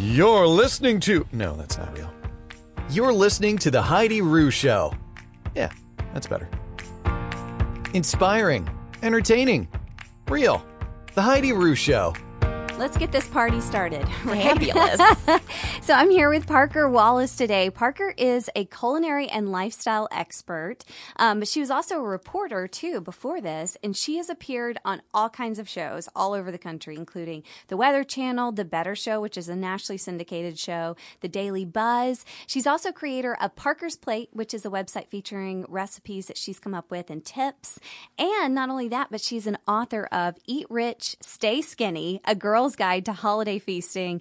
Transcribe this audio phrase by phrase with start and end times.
[0.00, 1.26] You're listening to.
[1.32, 2.08] No, that's not real.
[2.88, 4.94] You're listening to The Heidi Rue Show.
[5.56, 5.72] Yeah,
[6.14, 6.48] that's better.
[7.94, 8.70] Inspiring,
[9.02, 9.66] entertaining,
[10.28, 10.64] real.
[11.14, 12.14] The Heidi Rue Show.
[12.78, 14.06] Let's get this party started.
[14.22, 15.00] Fabulous.
[15.82, 17.70] so I'm here with Parker Wallace today.
[17.70, 20.84] Parker is a culinary and lifestyle expert,
[21.16, 25.02] um, but she was also a reporter too before this, and she has appeared on
[25.12, 29.20] all kinds of shows all over the country, including the Weather Channel, The Better Show,
[29.20, 32.24] which is a nationally syndicated show, The Daily Buzz.
[32.46, 36.74] She's also creator of Parker's Plate, which is a website featuring recipes that she's come
[36.74, 37.80] up with and tips.
[38.16, 42.67] And not only that, but she's an author of Eat Rich, Stay Skinny, a girl's
[42.76, 44.20] guide to holiday feasting.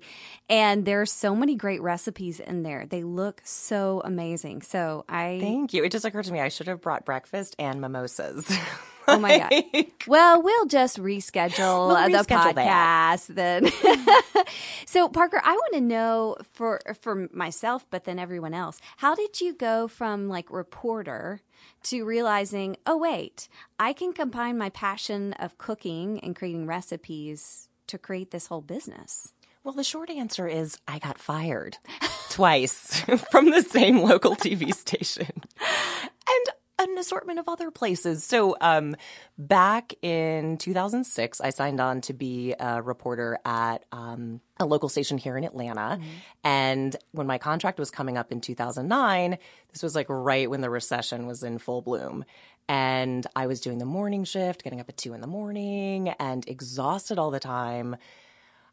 [0.49, 2.85] And there's so many great recipes in there.
[2.85, 4.61] They look so amazing.
[4.61, 5.83] So I Thank you.
[5.83, 8.51] It just occurred to me I should have brought breakfast and mimosas.
[9.09, 9.85] Oh my god.
[10.05, 13.19] Well, we'll just reschedule We'll uh, the reschedule that.
[13.19, 14.45] podcast then.
[14.85, 19.39] so, Parker, I want to know for for myself, but then everyone else, how did
[19.39, 21.41] you go from like reporter
[21.83, 23.47] to realizing, oh wait,
[23.79, 29.33] I can combine my passion of cooking and creating recipes to create this whole business?
[29.63, 31.77] Well, the short answer is I got fired
[32.29, 36.45] twice from the same local TV station and
[36.79, 38.23] an assortment of other places.
[38.23, 38.95] So, um,
[39.37, 45.17] back in 2006, I signed on to be a reporter at um, a local station
[45.17, 45.99] here in Atlanta.
[46.43, 49.37] And when my contract was coming up in 2009,
[49.73, 52.25] this was like right when the recession was in full bloom.
[52.69, 56.47] And I was doing the morning shift, getting up at two in the morning and
[56.47, 57.95] exhausted all the time.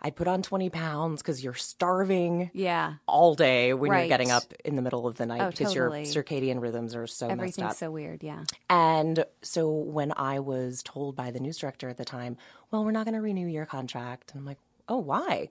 [0.03, 2.95] I'd put on 20 pounds because you're starving Yeah.
[3.07, 4.01] all day when Right.
[4.01, 6.05] you're getting up in the middle of the night Oh, because totally.
[6.05, 7.77] your circadian rhythms are so messed Everything's up.
[7.77, 8.23] so weird.
[8.23, 8.43] Yeah.
[8.69, 12.37] and so when I was told by the news director at the time,
[12.71, 14.59] well, we're not going to renew your contract, and I'm like,
[14.91, 15.49] oh, why?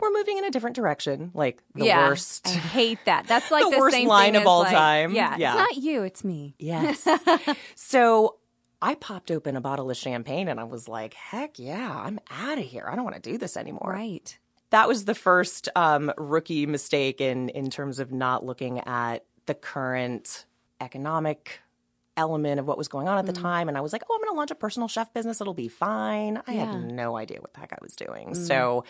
[0.00, 1.30] We're moving in a different direction.
[1.34, 2.08] Like the yeah.
[2.08, 2.46] worst.
[2.46, 3.26] I hate that.
[3.26, 5.12] That's like The the, worst same line thing of all like- time.
[5.14, 5.36] Yeah.
[5.38, 5.52] Yeah.
[5.52, 6.54] It's not you, it's me.
[6.58, 7.06] Yes.
[7.74, 8.36] so
[8.80, 12.58] I popped open a bottle of champagne and I was like, heck yeah, I'm out
[12.58, 12.88] of here.
[12.90, 13.90] I don't want to do this anymore.
[13.92, 14.38] Right.
[14.70, 19.54] that was the first um, rookie mistake in in terms of not looking at the
[19.54, 20.44] current
[20.80, 21.60] economic
[22.16, 24.20] element of what was going on at the time and i was like oh i'm
[24.20, 26.72] going to launch a personal chef business it'll be fine i Yeah.
[26.72, 28.84] had no idea what the heck i was doing so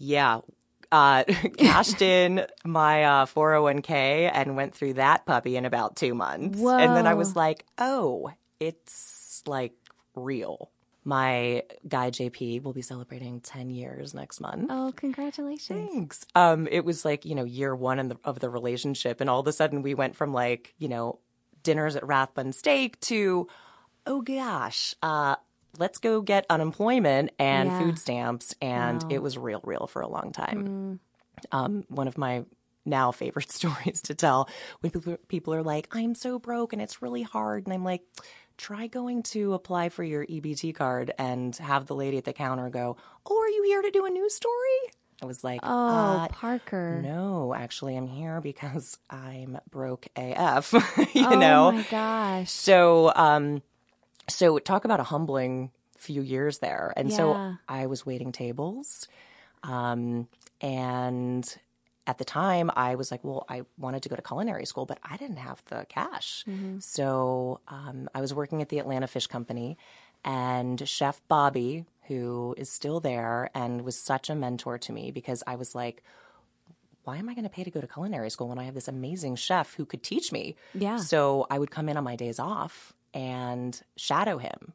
[0.00, 0.40] yeah.
[0.90, 1.22] Uh,
[1.56, 6.58] cashed in my uh, 401k and went through that puppy in about two months.
[6.58, 9.72] And then i was like oh it's like
[10.14, 10.70] real.
[11.02, 14.66] My guy jp will be celebrating 10 years next month.
[14.68, 15.90] Oh, congratulations.
[15.90, 16.26] Thanks.
[16.34, 19.40] Um, it was like you know year one in the, of the relationship, and all
[19.40, 21.18] of a sudden we went from like you know
[21.62, 23.48] dinners at Rathbun Steak to
[24.06, 25.36] oh gosh, uh,
[25.80, 27.78] let's go get unemployment and Yeah.
[27.78, 29.08] food stamps, and Wow.
[29.10, 30.68] it was real, real for a long time.
[31.50, 32.44] Um, one of my
[32.84, 34.48] now favorite stories to tell
[34.80, 38.02] when people people are like, "I'm so broke and it's really hard," and I'm like.
[38.58, 42.68] Try going to apply for your EBT card and have the lady at the counter
[42.68, 44.92] go, "Oh, are you here to do a news story?"
[45.22, 47.00] I was like, Oh, uh, Parker.
[47.02, 50.74] no, actually, I'm here because I'm broke AF.
[51.14, 52.50] you oh know, my gosh.
[52.50, 53.62] so um,
[54.30, 57.16] so talk about a humbling few years there, and Yeah.
[57.16, 59.06] so I was waiting tables,
[59.62, 60.28] um,
[60.60, 61.44] and
[62.06, 64.98] at the time I was like, well, I wanted to go to culinary school, but
[65.04, 66.44] I didn't have the cash,
[66.78, 69.76] so um, I was working at the Atlanta Fish Company,
[70.24, 75.42] and Chef Bobby, who is still there and was such a mentor to me because
[75.46, 76.02] I was like
[77.04, 78.86] why am I going to pay to go to culinary school when I have this
[78.88, 80.54] amazing chef who could teach me?
[80.74, 80.98] Yeah.
[80.98, 84.72] So I would come in on my days off and shadow him,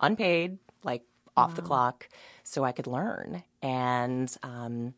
[0.00, 1.02] unpaid, like
[1.36, 2.08] off the clock,
[2.42, 3.42] so I could learn.
[3.62, 4.94] And um,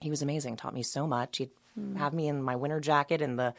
[0.00, 0.56] he was amazing.
[0.56, 1.38] Taught me so much.
[1.38, 1.50] He'd
[1.96, 3.54] have me in my winter jacket in the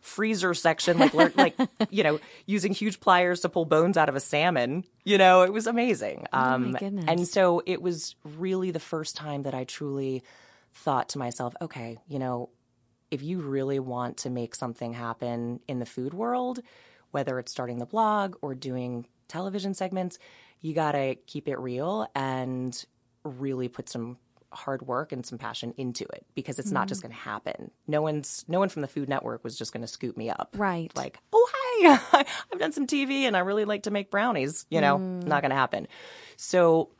[0.00, 1.54] freezer section, like learn, like
[1.90, 4.84] you know, using huge pliers to pull bones out of a salmon.
[5.04, 6.26] You know, it was amazing.
[6.32, 7.04] Um, goodness.
[7.06, 10.22] And so it was really the first time that I truly
[10.74, 12.48] thought to myself, okay, you know,
[13.10, 16.60] if you really want to make something happen in the food world,
[17.10, 20.18] whether it's starting the blog or doing television segments,
[20.60, 22.84] you got to keep it real and
[23.24, 24.18] really put some
[24.52, 27.70] hard work and some passion into it because it's not just going to happen.
[27.86, 30.54] No one's no one from the Food Network was just going to scoop me up.
[30.56, 30.94] Right.
[30.96, 32.24] Like, "Oh, hi.
[32.52, 35.50] I've done some TV and I really like to make brownies." You know, not going
[35.50, 35.86] to happen.
[36.36, 36.90] So,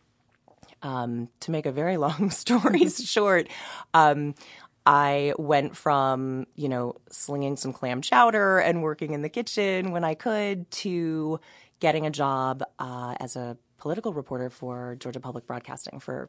[0.82, 3.48] um, to make a very long story short,
[3.94, 4.34] um,
[4.92, 10.02] I went from, you know, slinging some clam chowder and working in the kitchen when
[10.02, 11.38] I could to
[11.78, 16.28] getting a job uh, as a political reporter for Georgia Public Broadcasting for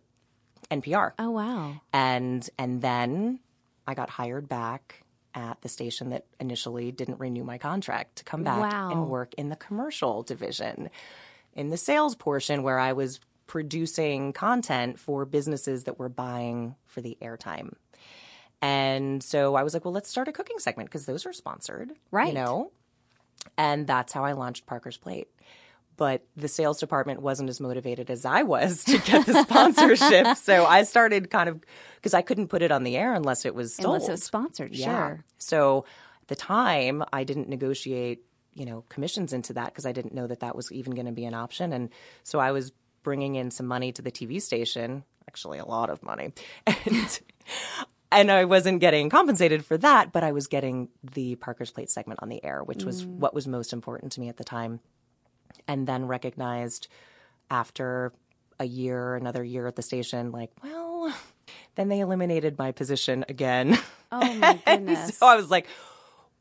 [0.69, 1.13] NPR.
[1.17, 1.81] Oh wow.
[1.91, 3.39] and and then
[3.87, 5.03] I got hired back
[5.33, 8.91] at the station that initially didn't renew my contract to come back Wow.
[8.91, 10.89] and work in the commercial division
[11.55, 17.01] in the sales portion where I was producing content for businesses that were buying for
[17.01, 17.73] the airtime.
[18.61, 21.93] And so I was like, well, let's start a cooking segment because those are sponsored,
[22.11, 22.27] Right.
[22.29, 22.71] You know,
[23.57, 25.27] and that's how I launched Parker's Plate.
[25.97, 30.37] But the sales department wasn't as motivated as I was to get the sponsorship.
[30.37, 31.61] so I started kind of
[31.95, 33.87] because I couldn't put it on the air unless it was sold.
[33.95, 34.85] Unless it was sponsored, Yeah.
[34.85, 35.25] sure.
[35.37, 35.85] So
[36.23, 38.23] at the time, I didn't negotiate,
[38.55, 41.11] you know, commissions into that because I didn't know that that was even going to
[41.11, 41.71] be an option.
[41.73, 41.89] And
[42.23, 42.71] so I was
[43.03, 46.33] bringing in some money to the TV station, actually a lot of money,
[46.67, 47.19] and
[48.11, 52.19] and I wasn't getting compensated for that, but I was getting the Parker's Plate segment
[52.21, 53.09] on the air, which was mm.
[53.17, 54.79] what was most important to me at the time.
[55.67, 56.87] And then recognized
[57.49, 58.13] after
[58.59, 61.13] a year, another year at the station, like, well,
[61.75, 63.77] then they eliminated my position again.
[64.11, 65.17] Oh my goodness.
[65.17, 65.67] so I was like,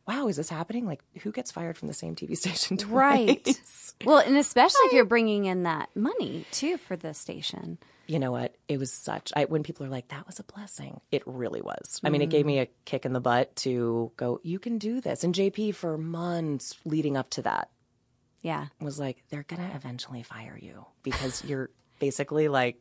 [0.09, 0.87] wow, is this happening?
[0.87, 2.91] Like, who gets fired from the same TV station twice?
[2.91, 3.61] Right.
[4.05, 7.79] Well, and especially if you're bringing in that money too for the station.
[8.11, 8.57] You know what?
[8.67, 12.01] It was such, I, when people are like, that was a blessing, it really was.
[12.03, 15.01] I mean, it gave me a kick in the butt to go, you can do
[15.01, 15.23] this.
[15.23, 17.71] And JP, for months leading up to that,
[18.43, 18.67] Yeah.
[18.81, 21.71] was like, they're going to eventually fire you because you're
[22.01, 22.81] basically like,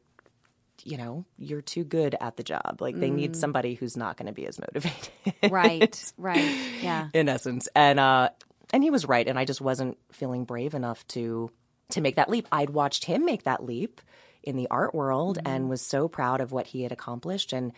[0.84, 2.78] you know, you're too good at the job.
[2.80, 5.10] Like, they need somebody who's not going to be as motivated.
[5.52, 6.14] Right.
[6.18, 6.56] right.
[6.82, 7.10] Yeah.
[7.14, 7.68] in essence.
[7.76, 8.30] And uh
[8.74, 11.52] and he was right and I just wasn't feeling brave enough to
[11.92, 12.48] to make that leap.
[12.52, 14.02] I'd watched him make that leap
[14.44, 17.54] in the art world and was so proud of what he had accomplished.
[17.54, 17.74] And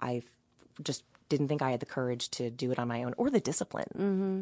[0.00, 0.22] I
[0.82, 3.40] just didn't think I had the courage to do it on my own or the
[3.40, 3.88] discipline.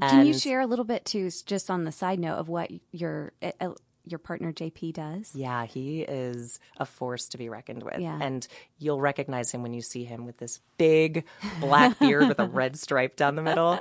[0.00, 3.32] Can you share a little bit too, just on the side note of what your
[3.42, 3.70] uh, uh,
[4.04, 5.34] your partner JP does?
[5.34, 7.98] Yeah, he is a force to be reckoned with.
[7.98, 8.18] Yeah.
[8.20, 8.46] And
[8.78, 11.24] you'll recognize him when you see him with this big
[11.60, 13.78] black beard with a red stripe down the middle.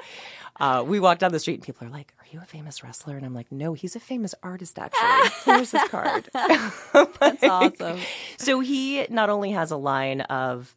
[0.59, 3.15] Uh, we walk down the street and people are like, Are you a famous wrestler?
[3.15, 5.31] And I'm like, No, he's a famous artist, actually.
[5.45, 6.29] Here's his card.
[6.33, 7.99] That's awesome.
[8.37, 10.75] so he not only has a line of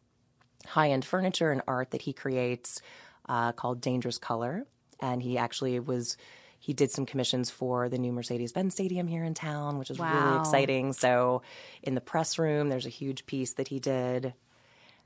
[0.65, 2.81] high end furniture and art that he creates
[3.27, 4.65] uh, called Dangerous Color,
[5.01, 6.15] and he actually was
[6.63, 9.99] he did some commissions for the new Mercedes Benz Stadium here in town, which is
[9.99, 10.93] really exciting.
[10.93, 11.41] So
[11.81, 14.33] in the press room, there's a huge piece that he did.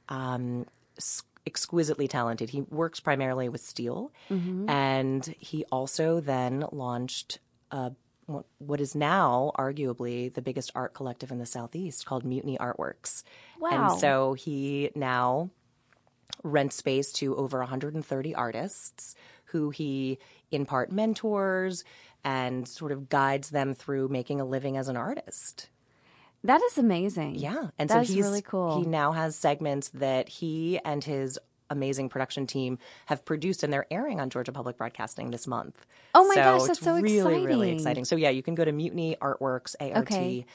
[0.07, 0.67] Um,
[1.47, 2.51] exquisitely talented.
[2.51, 4.11] He works primarily with steel,
[4.69, 7.39] and he also then launched
[8.27, 13.23] what- what is now arguably the biggest art collective in the southeast called Mutiny Artworks.
[13.59, 13.69] Wow.
[13.91, 15.49] And so he now
[16.43, 19.15] rents space to over 130 artists
[19.45, 20.19] who he
[20.51, 21.83] in part mentors
[22.23, 25.69] and sort of guides them through making a living as an artist.
[26.43, 27.35] That is amazing.
[27.35, 28.79] Yeah, and That's so he's really cool.
[28.79, 31.39] He now has segments that he and his
[31.69, 35.85] amazing production team have produced, and they're airing on Georgia Public Broadcasting this month.
[36.15, 37.75] Oh my so gosh, that's it's so really, really exciting.
[37.75, 38.05] exciting.
[38.05, 40.29] So yeah, you can go to Mutiny Artworks, A R Okay.
[40.29, 40.45] T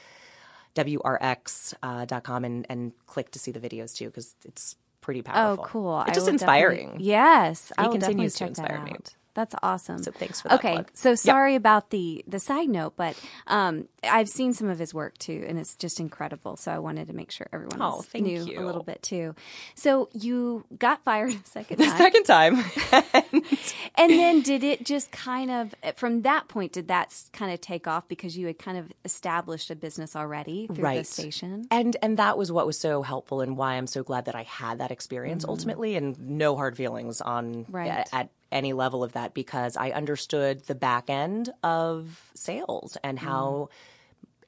[0.75, 4.35] W R X uh, dot com, and and click to see the videos too, because
[4.45, 5.63] it's pretty powerful.
[5.63, 6.01] Oh, cool.
[6.07, 6.97] It's just inspiring.
[6.99, 8.91] Yes, I He continues to inspire that me.
[8.91, 9.13] out.
[9.35, 10.03] That's awesome.
[10.03, 10.91] So thanks for that Okay, plug.
[10.93, 15.17] so sorry about the the side note, but um, I've seen some of his work
[15.17, 16.55] too, and it's just incredible.
[16.55, 18.59] So I wanted to make sure everyone Oh, knew you.
[18.59, 19.33] a little bit too.
[19.75, 22.63] So you got fired a second The time, second time.
[23.95, 27.87] and then did it just kind of from that point did that kind of take
[27.87, 31.67] off because you had kind of established a business already through the station?
[31.71, 34.43] And and that was what was so helpful and why I'm so glad that I
[34.43, 37.89] had that experience ultimately and no hard feelings on Right.
[37.89, 43.17] at, at any level of that because I understood the back end of sales and
[43.17, 43.21] mm.
[43.21, 43.69] how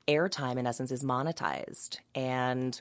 [0.08, 2.80] airtime in essence is monetized and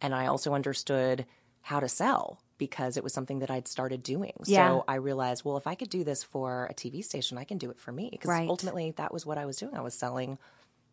[0.00, 1.26] and I also understood
[1.62, 4.32] how to sell because it was something that I'd started doing.
[4.44, 4.68] Yeah.
[4.68, 7.58] So I realized, well, if I could do this for a TV station, I can
[7.58, 8.48] do it for me because Right.
[8.48, 9.74] ultimately that was what I was doing.
[9.76, 10.38] I was selling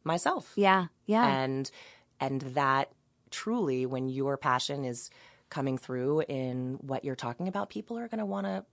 [0.04, 1.26] myself Yeah, yeah.
[1.26, 1.70] and
[2.20, 2.92] and that
[3.32, 5.10] truly when your passion is
[5.50, 8.66] coming through in what you're talking about people are going to want to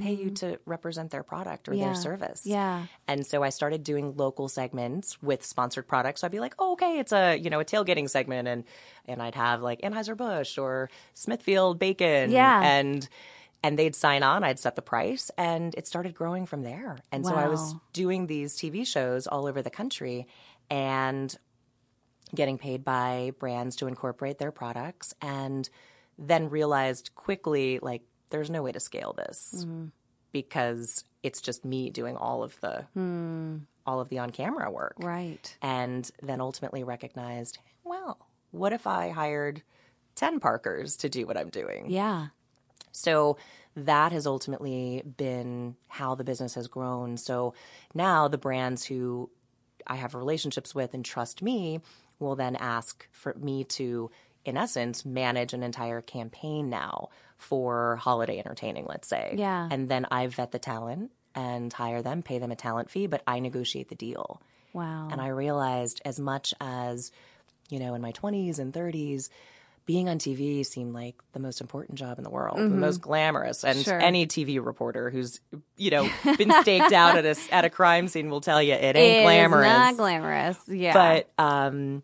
[0.00, 1.80] pay you to represent their product or Mm-hmm.
[1.80, 1.86] Yeah.
[1.86, 2.86] their service Yeah.
[3.08, 6.72] and so i started doing local segments with sponsored products so i'd be like oh,
[6.72, 8.64] okay it's a you know a tailgating segment and
[9.06, 12.62] and i'd have like anheuser-busch or smithfield bacon Yeah.
[12.62, 13.08] and
[13.64, 17.26] and they'd sign on i'd set the price and it started growing from there and
[17.26, 20.26] so i was doing these tv shows all over the country
[20.70, 21.36] and
[22.34, 25.68] getting paid by brands to incorporate their products and
[26.20, 29.86] then realized quickly like there's no way to scale this mm-hmm.
[30.32, 33.56] because it's just me doing all of the hmm.
[33.86, 35.56] all of the on camera work right.
[35.62, 38.18] and then ultimately recognized well
[38.52, 39.62] what if i hired
[40.20, 41.86] 10 Parkers to do what I'm doing.
[41.88, 42.26] Yeah.
[42.92, 43.38] So
[43.74, 47.16] that has ultimately been how the business has grown.
[47.16, 47.54] So
[47.94, 49.30] now the brands who
[49.86, 51.80] I have relationships with and trust me
[52.18, 54.10] will then ask for me to,
[54.50, 59.34] in essence, manage an entire campaign now for holiday entertaining, let's say.
[59.38, 59.66] Yeah.
[59.70, 63.22] And then I vet the talent and hire them, pay them a talent fee, but
[63.26, 64.42] I negotiate the deal.
[64.74, 65.08] Wow.
[65.10, 67.10] And I realized as much as,
[67.70, 69.30] you know, in my 20s and 30s,
[69.86, 73.64] being on TV seemed like the most important job in the world, the most glamorous.
[73.64, 73.90] And Mm-hmm.
[73.90, 73.98] Sure.
[74.00, 75.40] any TV reporter who's,
[75.76, 78.94] you know, been staked out at a, at a crime scene will tell you it
[78.96, 79.66] ain't It glamorous.
[79.66, 80.58] not glamorous.
[80.68, 80.92] Yeah.
[80.92, 82.02] But, um,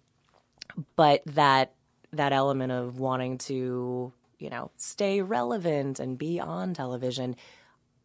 [0.97, 1.75] but that,
[2.13, 7.37] that element of wanting to, you know, stay relevant and be on television,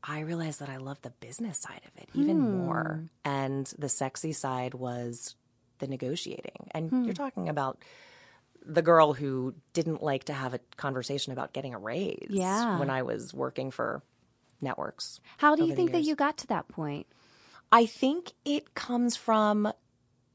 [0.03, 2.58] I realized that I love the business side of it even hmm.
[2.58, 3.03] more.
[3.24, 5.36] And the sexy side was
[5.79, 6.70] the negotiating.
[6.72, 7.03] And hmm.
[7.03, 7.84] you're talking about
[8.65, 12.79] the girl who didn't like to have a conversation about getting a raise Yeah.
[12.79, 14.03] when I was working for
[14.62, 15.20] networks.
[15.38, 17.08] How do you think that you got to that point?
[17.72, 19.72] I think it comes from,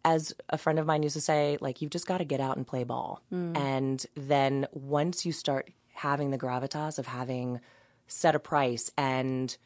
[0.06, 2.56] as a friend of mine used to say, like, you've just got to get out
[2.56, 3.20] and play ball.
[3.28, 3.56] Hmm.
[3.56, 7.60] And then once you start having the gravitas of having
[8.06, 9.56] set a price and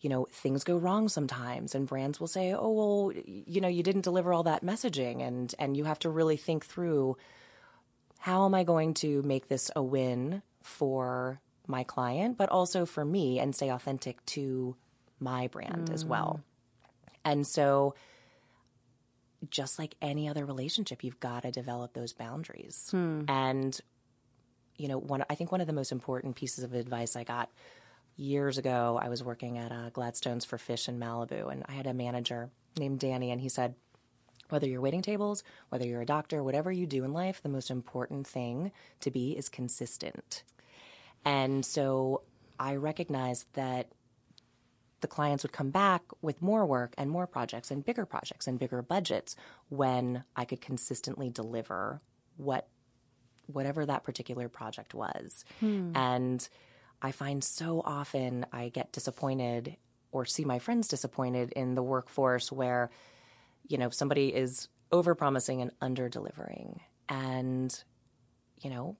[0.00, 3.82] you know things go wrong sometimes and brands will say oh well you know you
[3.82, 7.16] didn't deliver all that messaging and and you have to really think through
[8.18, 13.04] how am i going to make this a win for my client but also for
[13.04, 14.74] me and stay authentic to
[15.20, 16.40] my brand as well.
[17.24, 17.30] Hmm.
[17.30, 17.94] And so
[19.50, 22.88] just like any other relationship, you've got to develop those boundaries.
[23.28, 23.78] And
[24.76, 27.50] you know, one I think one of the most important pieces of advice I got
[28.16, 31.86] years ago, I was working at uh, Gladstone's for Fish in Malibu, and I had
[31.86, 33.74] a manager named Danny, and he said,
[34.48, 37.70] whether you're waiting tables, whether you're a doctor, whatever you do in life, the most
[37.70, 40.44] important thing to be is consistent.
[41.24, 42.22] And so
[42.58, 43.88] I recognized that
[45.00, 48.58] the clients would come back with more work and more projects and bigger projects and
[48.58, 49.36] bigger budgets
[49.68, 52.00] when I could consistently deliver
[52.36, 52.68] what
[53.46, 55.44] whatever that particular project was.
[55.60, 55.92] Hmm.
[55.94, 56.48] And
[57.00, 59.76] I find so often I get disappointed
[60.10, 62.90] or see my friends disappointed in the workforce where
[63.68, 67.82] you know somebody is over promising and under delivering and
[68.62, 68.96] you know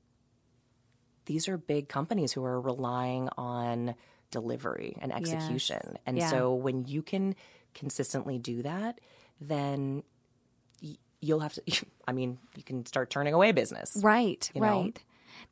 [1.27, 3.95] these are big companies who are relying on
[4.31, 5.99] delivery and execution.
[6.07, 6.29] And Yeah.
[6.31, 7.35] so when you can
[7.75, 9.01] consistently do that,
[9.41, 10.03] then
[10.83, 11.63] y- you'll have to,
[12.09, 13.97] I mean, you can start turning away business.
[13.97, 14.67] Right, you know?
[14.67, 15.03] right.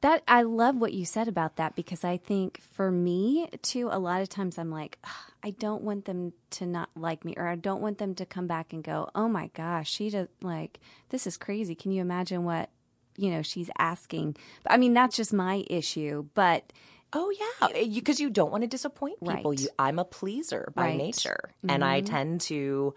[0.00, 3.98] That I love what you said about that because I think for me too, a
[3.98, 4.98] lot of times I'm like,
[5.42, 8.46] I don't want them to not like me, or I don't want them to come
[8.46, 12.44] back and go, "Oh my gosh, she does like this is crazy." Can you imagine
[12.44, 12.70] what
[13.16, 14.36] you know she's asking?
[14.66, 16.72] I mean, that's just my issue, but
[17.14, 19.50] Oh yeah, because you, don't want to disappoint people.
[19.52, 19.60] Right.
[19.60, 20.88] You, I'm a pleaser by Right.
[20.90, 20.98] Mm-hmm.
[20.98, 22.94] nature, and I tend to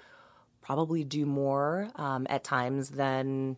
[0.61, 3.57] probably do more um, at times than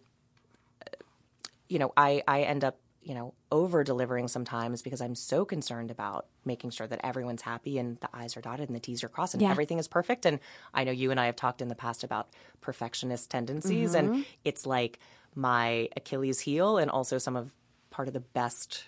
[1.68, 1.94] you know.
[1.96, 6.72] I I end up you know over delivering sometimes because I'm so concerned about making
[6.72, 9.42] sure that everyone's happy and the I's are dotted and the T's are crossed and
[9.42, 9.52] Yeah.
[9.52, 10.26] everything is perfect.
[10.26, 10.40] And
[10.74, 12.28] I know you and I have talked in the past about
[12.62, 14.14] perfectionist tendencies, Mm-hmm.
[14.16, 15.00] and it's like
[15.36, 17.54] my Achilles heel and also some of
[17.92, 18.84] part of the best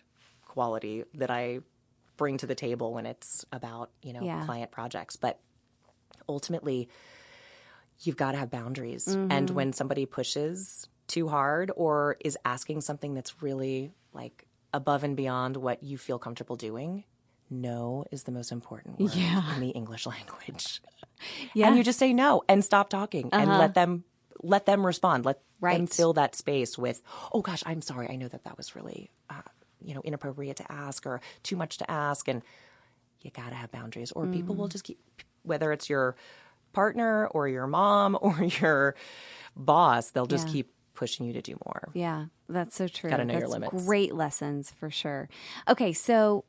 [0.52, 1.60] quality that I
[2.18, 4.46] bring to the table when it's about, you know, Yeah.
[4.46, 5.16] client projects.
[5.16, 5.40] But
[6.28, 6.90] ultimately,
[8.02, 9.06] you've got to have boundaries.
[9.08, 9.32] Mm-hmm.
[9.32, 15.16] And when somebody pushes too hard or is asking something that's really like above and
[15.16, 17.04] beyond what you feel comfortable doing,
[17.50, 19.56] no is the most important word Yeah.
[19.56, 20.82] in the English language.
[21.54, 24.04] yeah, And you just say no and stop talking and let them
[24.44, 25.24] let them respond.
[25.26, 25.78] Let them Uh-huh.
[25.80, 25.94] Right.
[25.94, 28.10] fill that space with, "Oh gosh, I'm sorry.
[28.10, 29.44] I know that that was really uh,
[29.84, 32.42] you know, inappropriate to ask or too much to ask and
[33.22, 34.60] you got to have boundaries or people Mm.
[34.60, 35.00] will just keep
[35.44, 36.16] whether it's your
[36.74, 38.96] partner or your mom or your
[39.56, 40.54] boss, they'll just Yeah.
[40.54, 41.90] keep pushing you to do more.
[41.94, 43.10] Yeah, that's so true.
[43.10, 43.86] Gotta know your That's limits.
[43.86, 45.30] Great lessons for sure.
[45.68, 46.46] Okay, so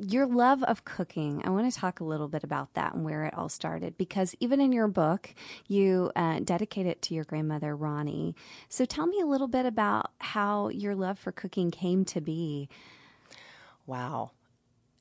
[0.00, 3.24] your love of cooking, I want to talk a little bit about that and where
[3.24, 5.34] it all started because even in your book,
[5.66, 8.34] you uh, dedicate it to your grandmother, Ronnie.
[8.68, 12.68] So tell me a little bit about how your love for cooking came to be.
[13.86, 14.32] Wow.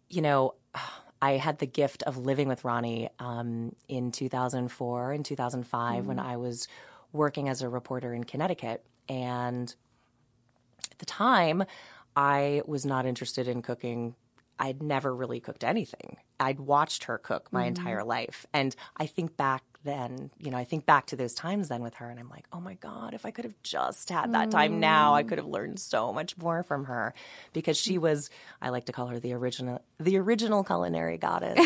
[0.09, 0.55] You know,
[1.21, 6.37] I had the gift of living with Ronnie um, in 2004 and 2005 when I
[6.37, 6.67] was
[7.11, 8.83] working as a reporter in Connecticut.
[9.09, 9.73] And
[10.91, 11.63] at the time,
[12.15, 14.15] I was not interested in cooking.
[14.59, 16.17] I'd never really cooked anything.
[16.39, 17.67] I'd watched her cook my mm-hmm.
[17.69, 18.45] entire life.
[18.53, 21.95] And I think back then, you know, I think back to those times then with
[21.95, 24.79] her and I'm like, oh my God, if I could have just had that time
[24.79, 25.53] now, I could have mm.
[25.53, 27.13] learned so much more from her
[27.53, 28.01] because she mm.
[28.01, 28.29] was,
[28.61, 31.59] I like to call her the original, the original culinary goddess.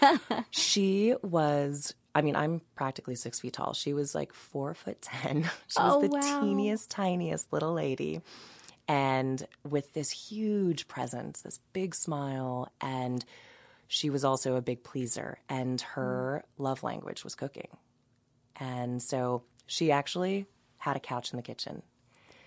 [0.50, 3.72] she was, I mean, I'm practically six feet tall.
[3.72, 5.44] She was like four foot 10.
[5.68, 6.40] She was Oh, the wow.
[6.40, 8.20] teeniest, tiniest little lady.
[8.88, 13.24] And with this huge presence, this big smile, and
[13.88, 17.68] she was also a big pleaser, and her love language was cooking.
[18.56, 20.46] And so she actually
[20.78, 21.82] had a couch in the kitchen.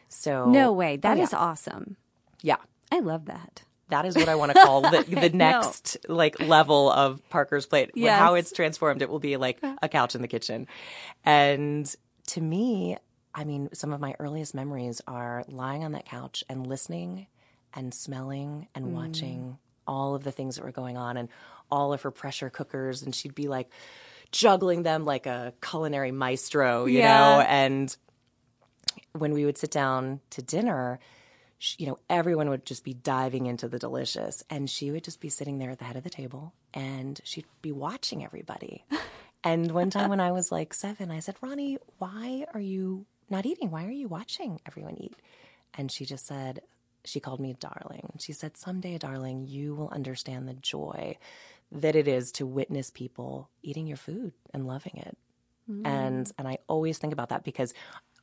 [0.10, 0.96] So No way.
[0.96, 1.98] Oh, that Oh, is awesome.
[2.42, 2.58] yeah.
[2.92, 3.63] I love that.
[3.89, 5.38] That is what I want to call the, the know.
[5.62, 7.92] next like level of Parker's plate.
[7.94, 10.68] When- How it's transformed, it will be like a couch in the kitchen.
[11.24, 11.94] And
[12.27, 12.98] to me,
[13.36, 17.27] I mean, some of my earliest memories are lying on that couch and listening
[17.74, 18.92] and smelling and mm.
[18.92, 21.27] watching all of the things that were going on and
[21.70, 23.04] all of her pressure cookers.
[23.04, 23.70] And she'd be like
[24.32, 27.13] juggling them like a culinary maestro, you Yeah.
[27.18, 27.42] know?
[27.42, 27.96] And
[29.12, 31.00] when we would sit down to dinner,
[31.58, 35.20] sh- you know, everyone would just be diving into the delicious, and she would just
[35.20, 38.86] be sitting there at the head of the table, and she'd be watching everybody.
[39.44, 43.46] and one time when I was like seven, I said, "Ronnie, why are you not
[43.46, 43.72] eating?
[43.72, 45.15] Why are you watching everyone eat?"
[45.77, 46.62] And she just said,
[47.05, 48.13] she called me darling.
[48.20, 51.17] She said, "Someday, darling, you will understand the joy
[51.72, 55.17] that it is to witness people eating your food and loving it."
[55.70, 55.82] Mm.
[55.86, 57.74] and and I always think about that because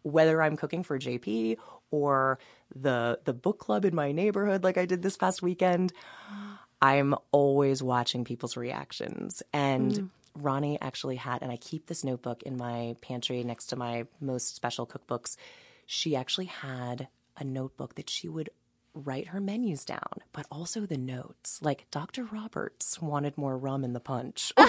[0.02, 1.56] whether I'm cooking for JP
[1.90, 2.38] or
[2.74, 5.92] the the book club in my neighborhood like I did this past weekend,
[6.82, 9.42] I'm always watching people's reactions.
[9.52, 10.08] And mm.
[10.34, 14.54] Ronnie actually had, and I keep this notebook in my pantry next to my most
[14.54, 15.36] special cookbooks.
[15.86, 18.50] She actually had a notebook that she would
[18.94, 21.60] write her menus down, but also the notes.
[21.62, 22.24] Like Dr.
[22.24, 24.52] Roberts wanted more rum in the punch.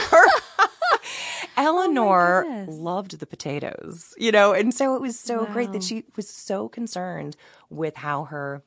[1.57, 2.75] Eleanor oh goodness.
[2.75, 6.67] loved the potatoes, you know, and so it was so great that she was so
[6.67, 7.35] concerned
[7.69, 8.63] with how her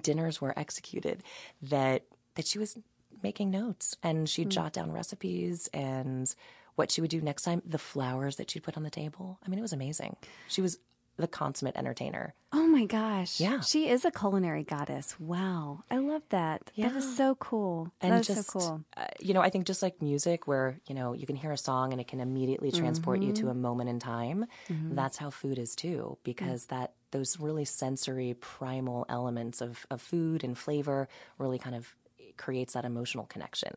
[0.00, 1.22] dinners were executed
[1.60, 2.04] that
[2.36, 2.78] that she was
[3.22, 4.50] making notes and she'd hmm.
[4.50, 6.34] jot down recipes and
[6.74, 9.38] what she would do next time, the flowers that she'd put on the table.
[9.44, 10.16] I mean, it was amazing.
[10.48, 10.78] She was
[11.16, 12.34] the consummate entertainer.
[12.52, 13.40] Oh my gosh.
[13.40, 13.60] Yeah.
[13.60, 15.18] She is a culinary goddess.
[15.18, 15.82] Wow.
[15.90, 16.66] I love that.
[16.66, 16.96] That Yeah.
[16.96, 17.90] is so cool.
[18.00, 18.84] and that just so cool.
[18.96, 21.56] uh, you know i think just like music where you know you can hear a
[21.56, 23.50] song and it can immediately transport you to mm-hmm.
[23.50, 24.94] a moment in time mm-hmm.
[24.94, 30.44] that's how food is too because that those really sensory primal elements of, of food
[30.44, 31.94] and flavor really kind of
[32.36, 33.72] creates that emotional connection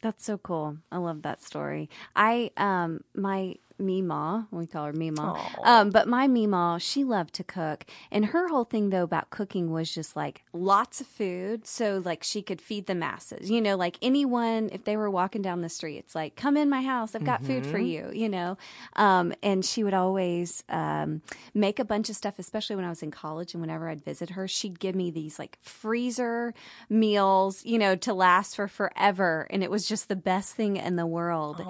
[0.00, 0.78] That's so cool.
[0.92, 1.90] I love that story.
[2.14, 5.34] I um my Mima, we call her Mima.
[5.64, 7.84] Um, but my Mima, she loved to cook.
[8.10, 11.66] And her whole thing though about cooking was just like lots of food.
[11.66, 13.50] So like she could feed the masses.
[13.50, 16.68] You know, like anyone if they were walking down the street, it's like, come in
[16.68, 18.56] my house, I've got food for you, you know.
[18.96, 21.22] Um, and she would always um
[21.54, 24.30] make a bunch of stuff, especially when I was in college and whenever I'd visit
[24.30, 26.54] her, she'd give me these like freezer
[26.88, 29.46] meals, you know, to last for forever.
[29.50, 31.64] And it was just the best thing in the world.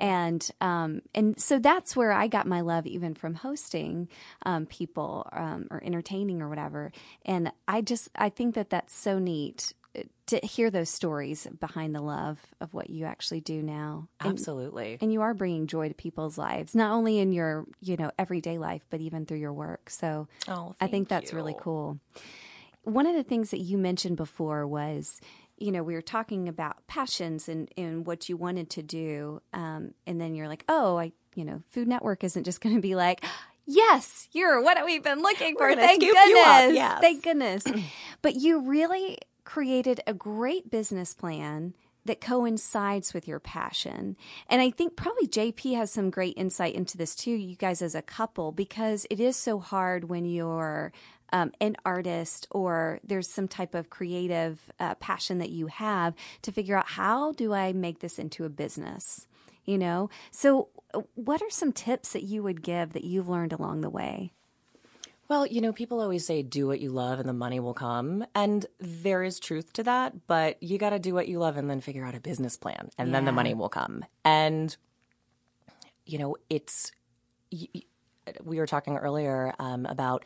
[0.00, 4.08] And um and so that's where I got my love even from hosting
[4.46, 6.92] um people um or entertaining or whatever.
[7.24, 11.94] And I just I think that that's so neat uh, to hear those stories behind
[11.94, 14.08] the love of what you actually do now.
[14.20, 17.96] And- absolutely and you are bringing joy to people's lives, not only in your, you
[17.96, 19.90] know, everyday life, but even through your work.
[19.90, 21.98] So Oh, I think that's really cool.
[22.82, 25.20] One of the things that you mentioned before was,
[25.56, 29.40] you know, we were talking about passions and, and what you wanted to do.
[29.52, 32.80] Um, and then you're like, oh, I, you know, Food Network isn't just going to
[32.80, 33.24] be like,
[33.66, 35.74] yes, you're what we've been looking for.
[35.74, 36.74] Thank goodness.
[36.74, 37.00] yes.
[37.00, 37.64] Thank goodness.
[38.22, 41.74] but you really created a great business plan
[42.06, 44.16] that coincides with your passion.
[44.48, 47.94] And I think probably JP has some great insight into this too, you guys as
[47.94, 50.92] a couple, because it is so hard when you're
[51.32, 56.52] um, an artist or there's some type of creative uh, passion that you have to
[56.52, 59.26] figure out how do I make this into a business?
[59.64, 60.10] You know?
[60.30, 60.68] So,
[61.14, 64.32] what are some tips that you would give that you've learned along the way?
[65.26, 68.26] Well, you know, people always say do what you love and the money will come.
[68.34, 71.68] And there is truth to that, but you got to do what you love and
[71.68, 74.04] then figure out a business plan and then the money will come.
[74.24, 74.76] And,
[76.04, 76.92] you know, it's,
[77.50, 80.24] we were talking earlier um, about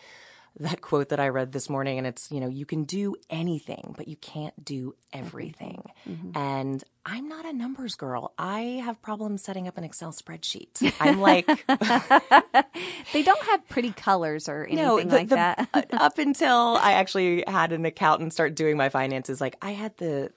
[0.61, 3.95] that quote that I read this morning, and it's, you know, you can do anything,
[3.97, 5.91] but you can't do everything.
[6.35, 8.33] And I'm not a numbers girl.
[8.39, 10.93] I have problems setting up an Excel spreadsheet.
[11.01, 11.47] I'm like,
[13.13, 15.69] They don't have pretty colors or anything the- like the- that.
[15.73, 19.97] uh, up until I actually had an accountant start doing my finances, like I had
[19.99, 20.33] the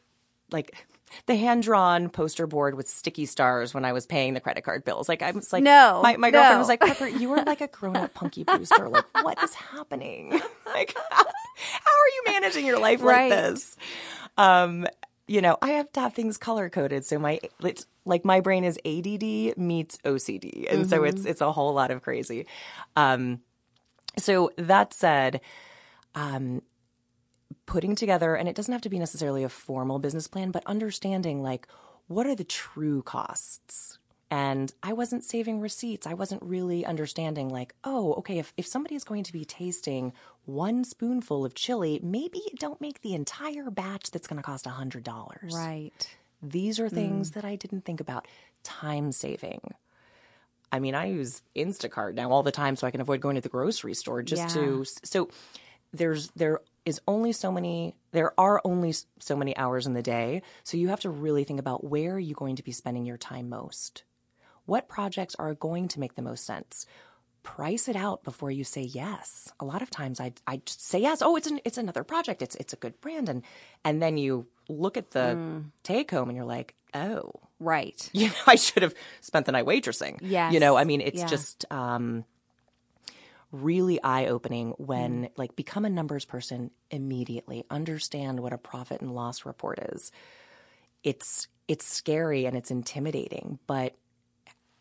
[0.51, 0.85] like
[1.25, 4.83] the hand drawn poster board with sticky stars when I was paying the credit card
[4.83, 5.07] bills.
[5.09, 7.67] Like I was like, No, My, my girlfriend was like, Parker, you are like a
[7.67, 8.87] grown up Punky Brewster.
[8.89, 10.41] Like, what is happening?
[10.65, 13.29] Like, how, how are you managing your life Right.
[13.29, 13.75] like this?
[14.37, 14.87] Um,
[15.27, 17.05] you know, I have to have things color coded.
[17.05, 21.51] So my it's like my brain is ADD meets OCD, and so it's it's a
[21.51, 22.47] whole lot of crazy.
[22.95, 23.41] Um,
[24.17, 25.41] so that said,
[26.15, 26.61] um,
[27.65, 31.41] putting together, and it doesn't have to be necessarily a formal business plan, but understanding
[31.41, 31.67] like
[32.07, 33.97] what are the true costs.
[34.29, 36.07] And I wasn't saving receipts.
[36.07, 40.13] I wasn't really understanding, like, oh, okay, if, if somebody is going to be tasting
[40.45, 45.53] one spoonful of chili, maybe don't make the entire batch that's going to cost $100.
[45.53, 46.15] Right.
[46.41, 47.33] These are things mm.
[47.33, 48.25] that I didn't think about.
[48.63, 49.73] Time saving.
[50.71, 53.41] I mean, I use Instacart now all the time so I can avoid going to
[53.41, 55.29] the grocery store just to so
[55.93, 60.41] there's there is only so many there are only so many hours in the day,
[60.63, 63.17] so you have to really think about where are you going to be spending your
[63.17, 64.03] time most.
[64.65, 66.85] What projects are going to make the most sense?
[67.43, 69.51] Price it out before you say yes.
[69.59, 71.21] A lot of times I I just say yes.
[71.21, 72.41] Oh, it's an, it's another project.
[72.41, 73.43] It's it's a good brand and
[73.83, 78.09] and then you look at the take home and you're like, "Oh, Right.
[78.13, 80.17] you know, I should have spent the night waitressing.
[80.21, 81.27] Yeah, You know, I mean, it's Yeah.
[81.27, 82.25] just um,
[83.51, 85.31] really eye opening when, mm.
[85.37, 90.11] like, become a numbers person immediately, understand what a profit and loss report is.
[91.03, 93.95] It's it's scary and it's intimidating, but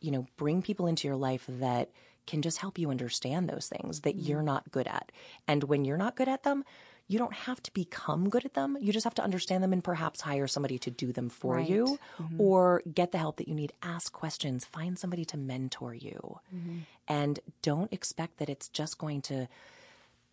[0.01, 1.91] you know, bring people into your life that
[2.27, 4.47] can just help you understand those things that you're mm.
[4.47, 5.13] not good at.
[5.47, 6.65] And when you're not good at them,
[7.11, 8.79] you don't have to become good at them.
[8.81, 11.69] You just have to understand them and perhaps hire somebody to do them for Right.
[11.69, 12.41] you mm-hmm.
[12.41, 13.73] or get the help that you need.
[13.83, 16.39] Ask questions, find somebody to mentor you.
[16.55, 16.79] Mm-hmm.
[17.09, 19.49] And don't expect that it's just going to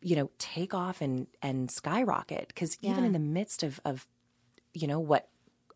[0.02, 4.06] you know take off and and skyrocket because even in the midst of of
[4.76, 5.28] you know what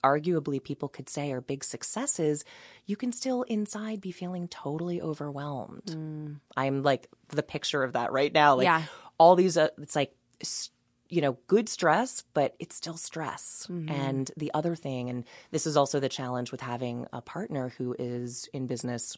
[0.04, 2.46] arguably people could say are big successes
[2.86, 6.36] you can still inside be feeling totally overwhelmed mm.
[6.56, 8.84] i'm like the picture of that right now like Yeah.
[9.18, 10.70] all these uh, it's like s-
[11.12, 13.90] you know good stress but it's still stress mm-hmm.
[13.90, 17.96] and the other thing and this is also the challenge with having a partner who
[18.00, 19.18] is in business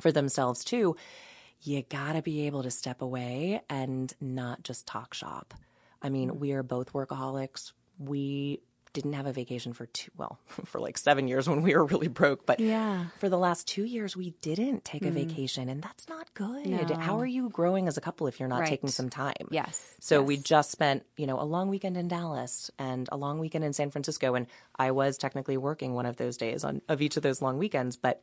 [0.00, 0.94] for themselves too
[1.64, 5.54] you gotta be able to step away and not just talk shop.
[6.02, 6.38] I mean, mm-hmm.
[6.38, 7.72] we are both workaholics.
[7.98, 8.60] We
[8.94, 12.08] didn't have a vacation for two, well, for like seven years when we were really
[12.08, 13.06] broke, but Yeah.
[13.18, 15.12] for the last two years, we didn't take a mm.
[15.12, 16.90] vacation, and that's not good.
[16.92, 18.68] How are you growing as a couple if you're not Right.
[18.68, 19.48] taking some time?
[19.50, 19.94] Yes.
[20.00, 23.64] So we just spent, you know, a long weekend in Dallas and a long weekend
[23.64, 24.46] in San Francisco, and
[24.78, 27.96] I was technically working one of those days on of each of those long weekends,
[27.96, 28.22] but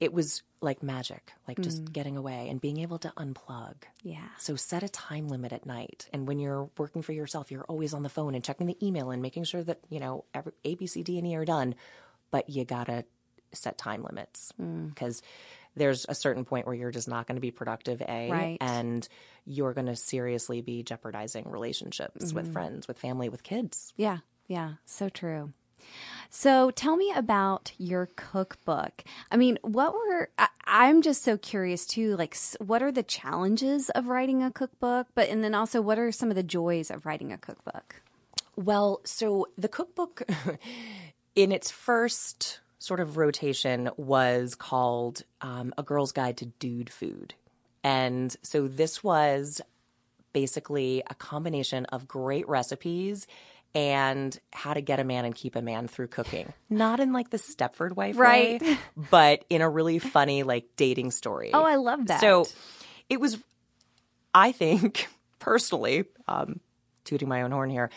[0.00, 1.92] it was like magic, like just mm.
[1.92, 3.74] getting away and being able to unplug.
[4.02, 4.28] Yeah.
[4.38, 7.94] So set a time limit at night, and when you're working for yourself, you're always
[7.94, 10.74] on the phone and checking the email and making sure that you know every, A,
[10.74, 11.74] B, C, D, and E are done.
[12.30, 13.04] But you gotta
[13.52, 14.88] set time limits mm.
[14.88, 15.22] because
[15.76, 18.00] there's a certain point where you're just not going to be productive.
[18.02, 18.58] A Right.
[18.60, 19.06] and
[19.44, 22.52] you're going to seriously be jeopardizing relationships with mm-hmm.
[22.52, 23.92] friends, with family, with kids.
[23.96, 25.52] Yeah, yeah, so true.
[26.30, 29.04] So tell me about your cookbook.
[29.30, 32.16] I mean, what were I, I'm just so curious too.
[32.16, 35.06] Like, what are the challenges of writing a cookbook?
[35.14, 38.02] But and then also, what are some of the joys of writing a cookbook?
[38.56, 40.22] Well, so the cookbook
[41.34, 47.34] in its first sort of rotation was called um, A Girl's Guide to Dude Food.
[47.82, 49.60] And so this was
[50.32, 53.26] basically a combination of great recipes
[53.74, 56.52] and how to get a man and keep a man through cooking.
[56.70, 58.60] Not in like the Stepford wife Right.
[58.62, 58.78] way,
[59.10, 61.50] but in a really funny like dating story.
[61.52, 62.20] Oh, I love that.
[62.20, 62.46] So
[63.08, 63.38] it was,
[64.32, 65.08] I think,
[65.38, 66.60] personally, um,
[67.04, 67.90] tooting my own horn here,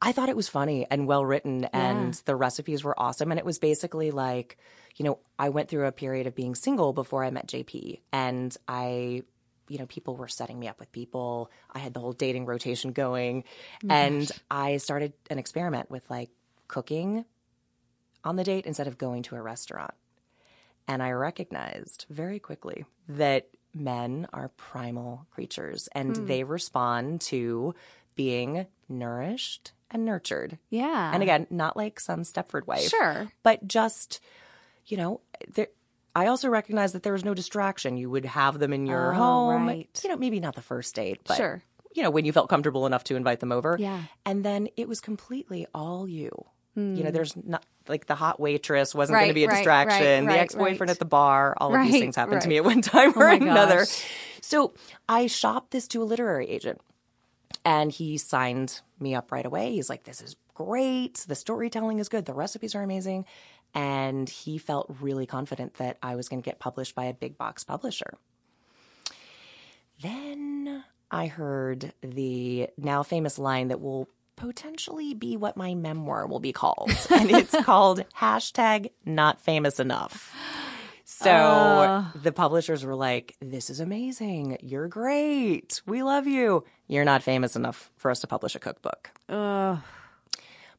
[0.00, 3.30] I thought it was funny and well written, and the recipes were awesome.
[3.30, 4.58] And it was basically like,
[4.96, 8.54] you know, I went through a period of being single before I met JP, and
[8.68, 9.22] I,
[9.68, 11.50] you know, people were setting me up with people.
[11.72, 13.44] I had the whole dating rotation going,
[13.84, 16.30] oh and I started an experiment with like
[16.68, 17.24] cooking
[18.24, 19.94] on the date instead of going to a restaurant.
[20.88, 26.26] And I recognized very quickly that men are primal creatures and hmm.
[26.26, 27.74] they respond to
[28.14, 30.58] being nourished and nurtured.
[30.70, 32.88] yeah, And again, not like some Stepford wife.
[32.88, 33.30] Sure.
[33.42, 34.20] But just,
[34.86, 35.20] you know,
[35.52, 35.68] there,
[36.16, 37.96] I also recognize that there was no distraction.
[37.98, 39.66] You would have them in your Oh, home.
[39.66, 40.00] right.
[40.02, 41.62] You know, maybe not the first date, but Sure.
[41.94, 43.76] you know, when you felt comfortable enough to invite them over.
[43.78, 44.00] Yeah.
[44.24, 46.30] And then it was completely all you.
[46.78, 49.28] You know, there's not like the hot waitress wasn't going Hmm.
[49.28, 50.26] Right, to be a right, distraction.
[50.26, 51.54] the ex boyfriend at the bar.
[51.58, 53.78] All of these things happened to me at one time or my another.
[53.80, 54.04] gosh.
[54.42, 54.74] So
[55.08, 56.80] I shopped this to a literary agent
[57.64, 59.72] and he signed me up right away.
[59.72, 61.24] He's like, "This is great.
[61.26, 62.26] The storytelling is good.
[62.26, 63.24] The recipes are amazing.
[63.74, 67.36] And he felt really confident that I was going to get published by a big
[67.36, 68.14] box publisher.
[70.02, 76.40] Then I heard the now famous line that will potentially be what my memoir will
[76.40, 76.90] be called.
[77.10, 80.34] and it's called hashtag not famous enough.
[81.04, 82.04] So Uh.
[82.22, 84.58] the publishers were like, This is amazing.
[84.60, 85.80] You're great.
[85.86, 86.64] We love you.
[86.88, 89.10] You're not famous enough for us to publish a cookbook.
[89.28, 89.78] Ugh.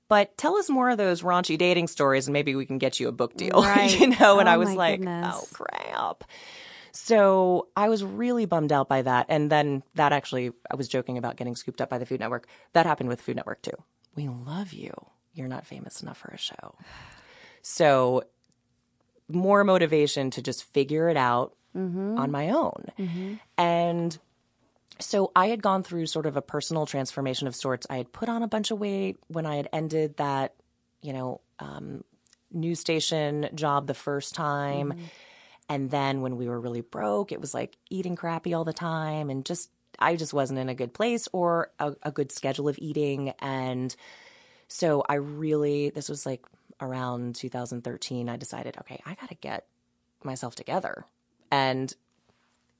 [0.09, 3.07] But tell us more of those raunchy dating stories and maybe we can get you
[3.07, 3.61] a book deal.
[3.67, 3.99] Right.
[3.99, 5.35] you know, and Oh I was like, goodness.
[5.37, 6.23] Oh crap.
[6.91, 9.27] So I was really bummed out by that.
[9.29, 12.47] And then that actually, I was joking about getting scooped up by the Food Network.
[12.73, 13.77] That happened with Food Network too.
[14.15, 14.93] We love you.
[15.33, 16.75] You're not famous enough for a show.
[17.61, 18.23] So
[19.29, 22.17] more motivation to just figure it out mm-hmm.
[22.17, 22.85] on my own.
[22.97, 23.33] Mm-hmm.
[23.57, 24.17] And
[24.99, 27.87] so I had gone through sort of a personal transformation of sorts.
[27.89, 30.55] I had put on a bunch of weight when I had ended that,
[31.01, 32.03] you know, um,
[32.51, 34.93] news station job the first time.
[35.69, 39.29] And then when we were really broke, it was like eating crappy all the time
[39.29, 42.79] and just, I just wasn't in a good place or a, a good schedule of
[42.79, 43.33] eating.
[43.39, 43.93] And
[44.67, 46.45] so I really, this was like
[46.79, 49.65] around 2013, I decided, okay, I got to get
[50.23, 51.05] myself together.
[51.51, 51.93] And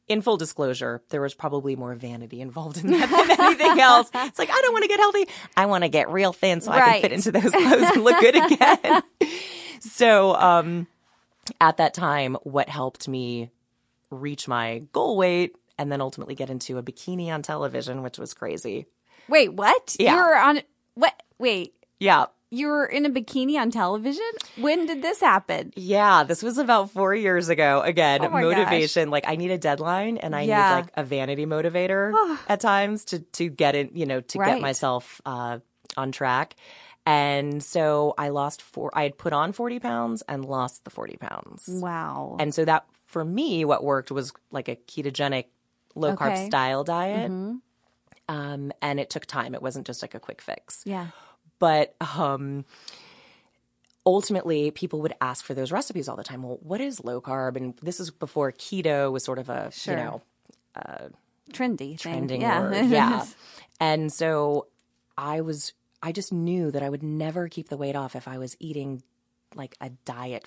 [0.07, 4.09] in full disclosure, there was probably more vanity involved in that than anything else.
[4.13, 5.27] It's like, I don't want to get healthy.
[5.55, 8.19] I want to get real thin so I can fit into those clothes and look
[8.19, 9.03] good again.
[9.79, 10.87] so, um,
[11.59, 13.51] at that time, what helped me
[14.09, 18.33] reach my goal weight and then ultimately get into a bikini on television, which was
[18.33, 18.87] crazy.
[19.27, 19.95] Wait, what?
[19.99, 20.15] Yeah.
[20.15, 20.61] You were on
[20.95, 21.21] what?
[21.37, 22.27] Wait, Yeah.
[22.49, 24.23] You were in a bikini on television?
[24.55, 25.73] When did this happen?
[25.75, 27.81] Yeah, this was about four years ago.
[27.81, 29.09] Again, Oh motivation.
[29.09, 30.69] Like I need a deadline and I Yeah.
[30.69, 32.13] need like a vanity motivator
[32.47, 34.53] at times to to get it, you know, to Right.
[34.53, 35.59] get myself uh,
[35.95, 36.55] on track.
[37.05, 38.91] And so I lost four.
[38.93, 41.63] I had put on forty pounds and lost the forty pounds.
[41.67, 42.35] Wow.
[42.39, 45.45] And so that for me, what worked was like a ketogenic,
[45.95, 46.45] low carb Okay.
[46.47, 47.31] style diet.
[48.29, 49.55] Um, and it took time.
[49.55, 51.07] It wasn't just like a quick fix yeah.
[51.59, 52.65] But um
[54.05, 57.55] ultimately people would ask for those recipes all the time well what is low carb
[57.57, 59.97] and this is before keto was sort of a Sure.
[59.97, 60.21] you know
[61.51, 61.77] Trendy.
[61.77, 61.97] thing.
[61.97, 62.61] trending yeah.
[62.61, 63.25] word yeah
[63.79, 64.67] and so
[65.17, 68.37] i was i just knew that i would never keep the weight off if i
[68.37, 69.01] was eating
[69.55, 70.45] like a diet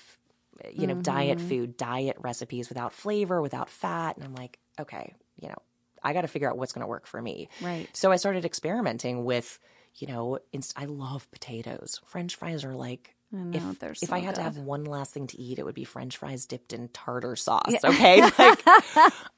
[0.72, 1.48] you know diet Mm-hmm.
[1.48, 5.56] food diet recipes without flavor without fat and i'm like okay you know
[6.02, 7.88] i got to figure out what's going to work for me Right.
[7.94, 9.58] so I started experimenting with,
[9.96, 12.00] you know, inst- I love potatoes.
[12.06, 15.26] French fries are like, know, if, they're if I had to have one last thing
[15.28, 17.74] to eat, it would be French fries dipped in tartar sauce.
[17.84, 18.20] Okay.
[18.38, 18.60] Like,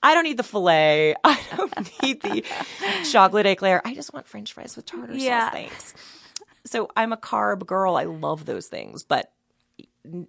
[0.02, 1.14] I don't need the filet.
[1.24, 2.42] I don't need the
[3.10, 3.82] chocolate eclair.
[3.84, 5.44] I just want French fries with tartar Yeah.
[5.44, 5.52] sauce.
[5.52, 5.94] Thanks.
[6.64, 7.96] So I'm a carb girl.
[7.96, 9.30] I love those things, but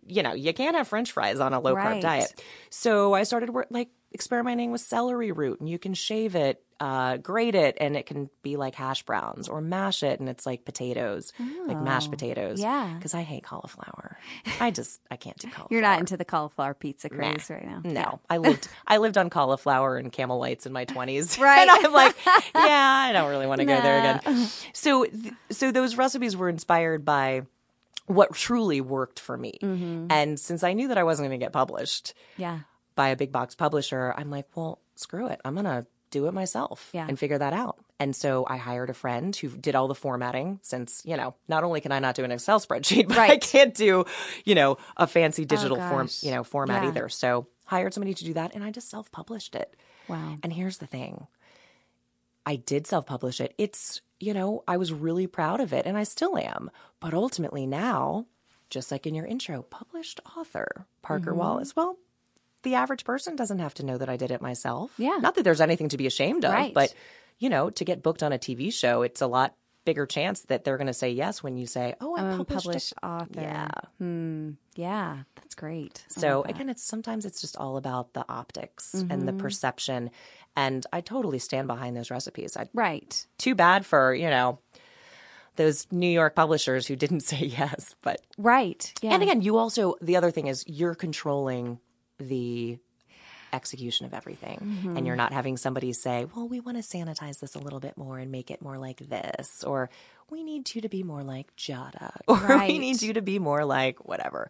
[0.07, 2.01] you know, you can't have french fries on a low carb Right.
[2.01, 2.43] diet.
[2.69, 7.17] So I started wor- like experimenting with celery root and you can shave it, uh,
[7.17, 10.65] grate it and it can be like hash browns or mash it and it's like
[10.65, 11.31] potatoes,
[11.65, 12.59] like mashed potatoes.
[12.59, 12.97] Yeah.
[13.01, 14.17] Cause I hate cauliflower.
[14.59, 15.67] I just, I can't do cauliflower.
[15.71, 17.15] You're not into the cauliflower pizza Nah.
[17.17, 17.81] craze right now.
[17.83, 21.37] No, I lived I lived on cauliflower and camel lights in my twenties.
[21.43, 21.67] Right.
[21.67, 22.15] and I'm like,
[22.55, 24.47] yeah, I don't really want to go there again.
[24.73, 27.43] So, th- so those recipes were inspired by
[28.07, 29.57] what truly worked for me.
[29.61, 30.07] Mm-hmm.
[30.09, 32.59] And since I knew that I wasn't going to get published Yeah.
[32.95, 35.39] By a big box publisher, I'm like, well, screw it.
[35.45, 37.05] I'm going to do it myself Yeah.
[37.07, 37.77] and figure that out.
[37.99, 41.63] And so I hired a friend who did all the formatting since, you know, not
[41.63, 44.05] only can I not do an Excel spreadsheet, but I can't do,
[44.45, 46.89] you know, a fancy digital form, you know, format Yeah.
[46.89, 47.09] either.
[47.09, 49.75] So hired somebody to do that and I just self-published it.
[50.07, 50.35] Wow.
[50.43, 51.27] And here's the thing.
[52.45, 53.55] I did self-publish it.
[53.57, 56.69] It's, you know, I was really proud of it and I still am.
[56.99, 58.25] But ultimately now,
[58.69, 61.39] just like in your intro, published author Parker Mm-hmm.
[61.39, 61.75] Wallace.
[61.75, 61.97] Well,
[62.63, 64.91] the average person doesn't have to know that I did it myself.
[64.97, 65.17] Yeah.
[65.21, 66.73] Not that there's anything to be ashamed of, Right.
[66.73, 66.93] but
[67.39, 69.53] you know, to get booked on a TV show, it's a lot
[69.85, 72.65] bigger chance that they're going to say yes when you say, "Oh, I'm a published,
[72.65, 73.41] published author.
[73.41, 73.67] Yeah.
[73.97, 74.51] Hmm.
[74.75, 75.23] Yeah.
[75.35, 76.05] That's great.
[76.07, 76.55] So that.
[76.55, 79.25] again, it's sometimes it's just all about the optics and Mm-hmm.
[79.25, 80.09] the perception,
[80.55, 82.55] and I totally stand behind those recipes.
[82.55, 83.25] I, right.
[83.37, 84.59] too bad for you know
[85.55, 88.93] those New York publishers who didn't say yes, but Right.
[89.01, 89.13] Yeah.
[89.13, 91.79] and again, you also the other thing is you're controlling
[92.19, 92.77] the
[93.51, 94.97] execution of everything Mm-hmm.
[94.97, 97.95] and you're not having somebody say well we want to sanitize this a little bit
[97.97, 99.91] more and make it more like this or
[100.31, 103.63] we need you to be more like Giada or we need you to be more
[103.63, 104.49] like whatever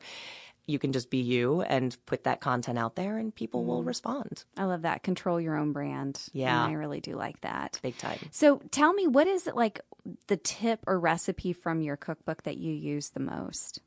[0.66, 3.66] you can just be you and put that content out there and people Mm.
[3.66, 5.04] will respond I love that.
[5.04, 6.22] Control your own brand.
[6.32, 6.64] Yeah.
[6.64, 7.80] And I really do like that.
[7.84, 8.20] big time.
[8.32, 9.82] So tell me, what is it like
[10.28, 13.82] the tip or recipe from your cookbook that you use the most?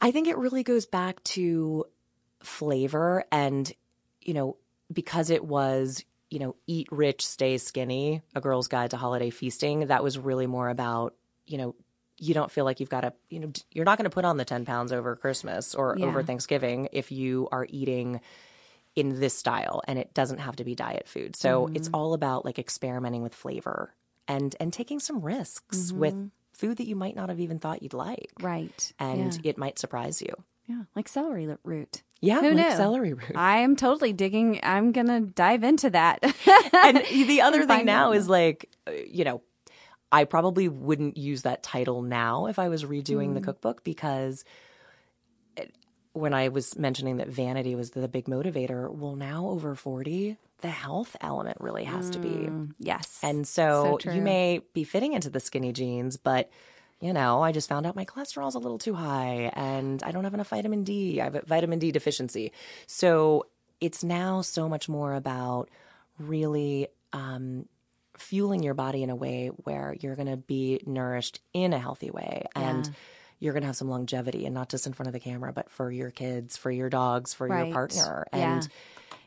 [0.00, 1.84] I think it really goes back to
[2.42, 3.72] flavor and,
[4.20, 4.56] you know,
[4.92, 9.86] because it was, you know, eat rich, stay skinny, a girl's guide to holiday feasting,
[9.88, 11.14] that was really more about,
[11.46, 11.74] you know,
[12.18, 14.36] you don't feel like you've got to, you know, you're not going to put on
[14.36, 16.06] the 10 pounds over Christmas or Yeah.
[16.06, 18.20] over Thanksgiving if you are eating
[18.96, 21.36] in this style and it doesn't have to be diet food.
[21.36, 21.76] So Mm-hmm.
[21.76, 23.94] it's all about like experimenting with flavor
[24.26, 26.14] and and taking some risks with
[26.52, 28.92] food that you might not have even thought you'd like Right.
[28.98, 30.34] and yeah, it might surprise you.
[30.68, 30.82] Yeah.
[30.94, 32.02] like celery root.
[32.20, 32.76] Yeah, Who like knew?
[32.76, 33.32] celery root.
[33.36, 34.60] I am totally digging.
[34.62, 36.22] I'm gonna dive into that.
[36.72, 39.42] and the other thing now is like, uh, you know,
[40.10, 43.34] I probably wouldn't use that title now if I was redoing Mm.
[43.34, 44.44] the cookbook because
[45.56, 45.74] it,
[46.12, 50.68] when I was mentioning that vanity was the big motivator, well, now over 40, the
[50.68, 52.50] health element really has to be.
[52.80, 54.14] yes, And so, true.
[54.14, 56.50] you may be fitting into the skinny jeans, but
[57.00, 60.24] you know, I just found out my cholesterol's a little too high and I don't
[60.24, 61.20] have enough vitamin D.
[61.20, 62.52] I have a vitamin D deficiency.
[62.86, 63.46] So
[63.80, 65.68] it's now so much more about
[66.18, 67.66] really um,
[68.16, 72.10] fueling your body in a way where you're going to be nourished in a healthy
[72.10, 72.90] way and
[73.38, 75.70] you're going to have some longevity and not just in front of the camera, but
[75.70, 77.66] for your kids, for your dogs, for Right.
[77.66, 78.26] your partner.
[78.32, 78.54] Yeah.
[78.56, 78.68] And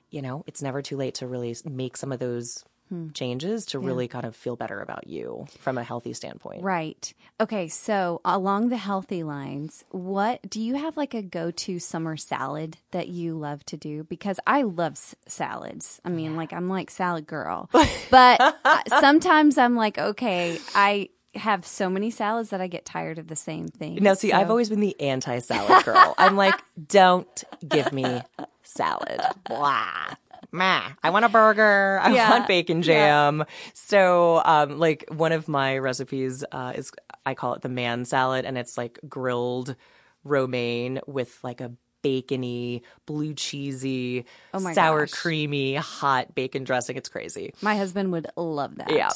[0.09, 3.11] you know, it's never too late to really make some of those Hmm.
[3.13, 6.61] changes to really kind of feel better about you from a healthy standpoint.
[6.61, 7.13] Right.
[7.39, 7.69] Okay.
[7.69, 13.07] So along the healthy lines, what do you have like a go-to summer salad that
[13.07, 14.03] you love to do?
[14.03, 16.01] Because I love s- salads.
[16.03, 17.69] I mean, like I'm like salad girl,
[18.09, 23.19] but uh, sometimes I'm like, okay, I have so many salads that I get tired
[23.19, 23.99] of the same thing.
[24.01, 26.13] Now, see, I've always been the anti salad girl.
[26.17, 28.21] I'm like, don't give me
[28.63, 29.21] salad.
[29.45, 30.15] Blah.
[30.51, 30.81] Meh.
[31.01, 31.99] I want a burger.
[32.01, 32.29] I Yeah.
[32.29, 33.45] want bacon jam.
[33.73, 36.91] So, um, like one of my recipes uh, is
[37.25, 39.75] I call it the man salad, and it's like grilled
[40.23, 41.71] romaine with like a
[42.03, 45.11] bacony, blue cheesy, Oh sour gosh.
[45.11, 46.97] creamy, hot bacon dressing.
[46.97, 47.53] It's crazy.
[47.61, 48.91] my husband would love that.
[48.91, 49.09] Yeah.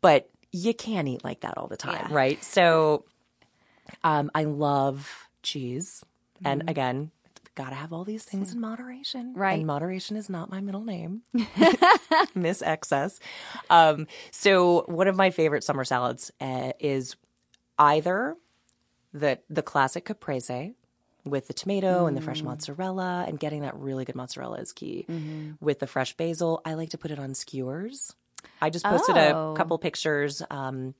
[0.00, 2.14] But you can't eat like that all the time, Yeah.
[2.14, 2.42] right?
[2.44, 3.04] So
[4.04, 6.04] um, I love cheese.
[6.44, 7.10] And again,
[7.54, 9.34] gotta have all these things in moderation.
[9.34, 9.58] Right.
[9.58, 11.22] And moderation is not my middle name.
[12.34, 13.18] Miss Excess.
[13.68, 17.16] Um, so one of my favorite summer salads uh, is
[17.78, 18.36] either
[19.12, 20.74] the the classic caprese
[21.24, 25.06] with the tomato and the fresh mozzarella and getting that really good mozzarella is key.
[25.60, 28.14] With the fresh basil, I like to put it on skewers.
[28.62, 29.52] I just posted Oh.
[29.52, 30.94] a couple pictures um,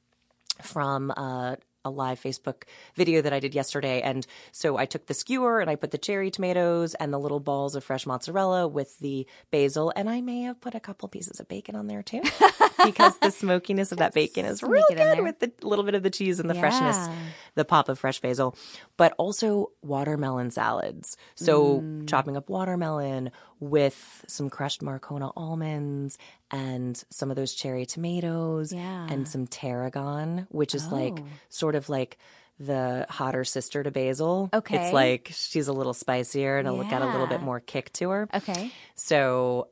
[0.60, 2.64] from uh, a live Facebook
[2.94, 4.00] video that I did yesterday.
[4.02, 7.40] And so I took the skewer and I put the cherry tomatoes and the little
[7.40, 9.92] balls of fresh mozzarella with the basil.
[9.96, 12.22] And I may have put a couple pieces of bacon on there too,
[12.84, 16.10] because the smokiness of that bacon is real good with the little bit of the
[16.10, 17.08] cheese and the freshness,
[17.54, 18.56] the pop of fresh basil.
[18.96, 21.16] But also watermelon salads.
[21.34, 22.08] So Mm.
[22.08, 26.18] chopping up watermelon with some crushed Marcona almonds
[26.50, 29.06] and some of those cherry tomatoes Yeah.
[29.08, 31.24] and some tarragon, which is like Oh.
[31.48, 32.18] sort of like
[32.58, 34.50] the hotter sister to basil.
[34.52, 34.84] Okay.
[34.84, 38.10] It's like she's a little spicier and it'll get a little bit more kick to
[38.10, 38.28] her.
[38.34, 38.70] Okay.
[38.94, 39.68] So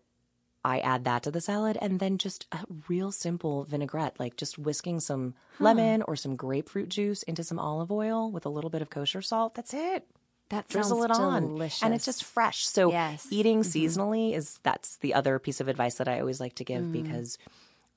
[0.65, 4.59] I add that to the salad and then just a real simple vinaigrette, like just
[4.59, 8.83] whisking some lemon or some grapefruit juice into some olive oil with a little bit
[8.83, 9.55] of kosher salt.
[9.55, 10.07] That's it.
[10.51, 11.43] That Drizzle it on.
[11.43, 11.83] delicious.
[11.83, 12.67] And it's just fresh.
[12.67, 13.27] So Yes.
[13.31, 16.91] eating seasonally is that's the other piece of advice that I always like to give
[16.93, 17.37] because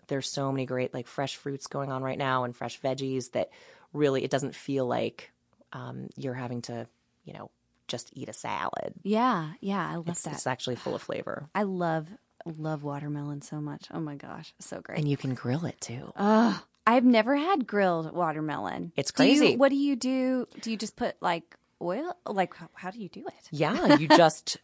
[0.07, 3.49] there's so many great like fresh fruits going on right now and fresh veggies that
[3.93, 5.31] really it doesn't feel like
[5.73, 6.87] um, you're having to,
[7.23, 7.49] you know,
[7.87, 8.93] just eat a salad.
[9.03, 9.87] yeah, yeah.
[9.89, 10.33] I love It's, that.
[10.33, 11.47] it's actually full of flavor.
[11.55, 12.07] I love
[12.45, 13.85] love watermelon so much.
[13.93, 14.97] Oh my gosh, so great.
[14.99, 16.11] And you can grill it too.
[16.17, 16.55] Ugh,
[16.87, 18.91] I've never had grilled watermelon.
[18.97, 19.55] It's Do you- crazy.
[19.55, 20.47] what do you do?
[20.61, 22.15] Do you just put like oil?
[22.26, 23.48] Like how, how do you do it?
[23.52, 24.58] Yeah, you just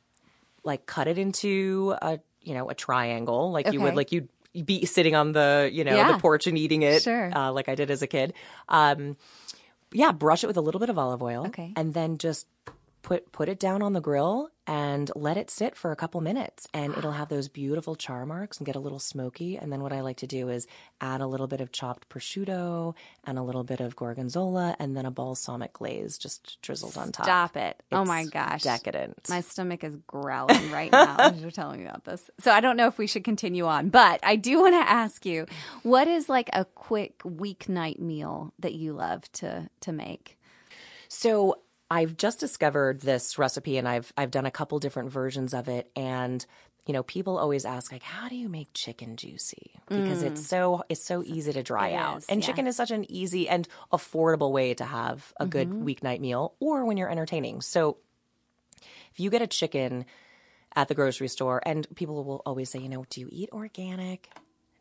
[0.64, 4.30] like cut it into a you know a triangle, like you would like you'd
[4.66, 6.12] be sitting on the you know Yeah.
[6.14, 7.32] the porch and eating it, Sure.
[7.36, 8.34] uh, like I did as a kid.
[8.70, 9.18] Um,
[9.92, 11.74] yeah, brush it with a little bit of olive oil, Okay.
[11.76, 12.46] and then just
[13.02, 16.68] put put it down on the grill and let it sit for a couple minutes,
[16.74, 19.56] and it'll have those beautiful char marks and get a little smoky.
[19.56, 20.68] And then what I like to do is
[21.00, 22.94] add a little bit of chopped prosciutto
[23.24, 27.26] and a little bit of gorgonzola, and then a balsamic glaze just drizzled on top.
[27.26, 27.82] Stop it!
[27.94, 29.30] oh my gosh, decadent.
[29.30, 32.30] My stomach is growling right now as you're telling me about this.
[32.40, 35.26] So I don't know if we should continue on, but I do want to ask
[35.26, 35.46] you,
[35.84, 40.38] what is like a quick weeknight meal that you love to to make?
[41.08, 41.60] So
[41.90, 45.90] I've just discovered this recipe and I've I've done a couple different versions of it
[45.96, 46.46] and
[46.86, 49.72] you know, people always ask like how do you make chicken juicy?
[49.90, 51.94] Because it's so it's so easy to dry Mm.
[51.94, 52.18] It out.
[52.20, 52.46] is, and yeah.
[52.48, 55.86] chicken is such an easy and affordable way to have a good Mm-hmm.
[55.86, 57.62] weeknight meal or when you're entertaining.
[57.62, 57.98] So
[59.14, 60.06] if you get a chicken
[60.76, 64.30] at the grocery store and people will always say, you know, do you eat organic?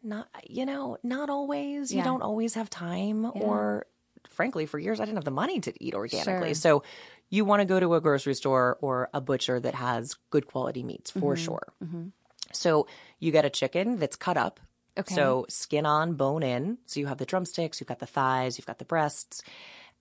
[0.03, 1.93] Not you know, not always.
[1.93, 3.87] You don't always have time or
[4.31, 6.49] frankly, for years I didn't have the money to eat organically.
[6.49, 6.55] Sure.
[6.55, 6.83] So
[7.31, 10.83] you want to go to a grocery store or a butcher that has good quality
[10.83, 11.45] meats for Mm-hmm.
[11.45, 12.13] sure.
[12.53, 12.87] So
[13.19, 14.61] you get a chicken that's cut up.
[14.99, 15.15] Okay.
[15.15, 16.79] So skin on, bone in.
[16.87, 19.43] So you have the drumsticks, you've got the thighs, you've got the breasts,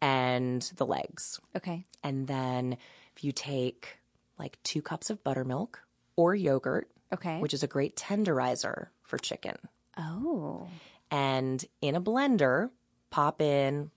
[0.02, 1.40] and the legs.
[1.56, 1.86] Okay.
[2.04, 2.78] And then
[3.16, 3.98] if you take
[4.38, 5.82] like two cups of buttermilk
[6.16, 7.40] or yogurt, Okay.
[7.40, 9.56] which is a great tenderizer for chicken,
[9.98, 10.68] oh.
[11.12, 12.70] and in a blender,
[13.10, 13.92] pop in,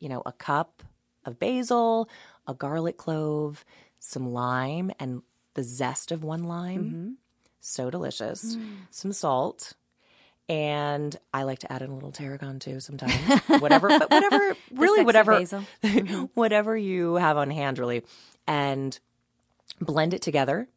[0.00, 0.82] you know, a cup
[1.24, 2.08] of basil,
[2.46, 3.64] a garlic clove,
[3.98, 5.22] some lime, and
[5.54, 6.84] the zest of one lime.
[6.84, 7.10] Mm-hmm.
[7.60, 8.56] So delicious.
[8.56, 8.76] Mm.
[8.90, 9.74] Some salt.
[10.48, 13.12] And I like to add in a little tarragon too sometimes.
[13.60, 15.64] whatever, but whatever, really, whatever, basil.
[16.34, 18.02] whatever you have on hand, really.
[18.46, 18.98] And
[19.80, 20.68] blend it together.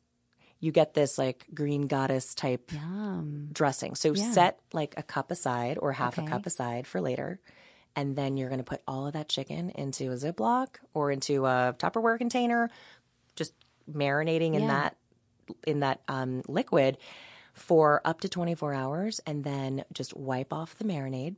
[0.60, 3.50] You get this like green goddess type Yum.
[3.52, 3.96] dressing.
[3.96, 7.40] So set like a cup aside or half a cup aside for later.
[7.96, 11.46] And then you're going to put all of that chicken into a Ziploc or into
[11.46, 12.70] a Tupperware container,
[13.36, 13.54] just
[13.92, 14.68] marinating in Yeah.
[14.68, 14.98] that
[15.68, 16.98] in that um, liquid
[17.54, 21.36] for up to 24 hours, and then just wipe off the marinade.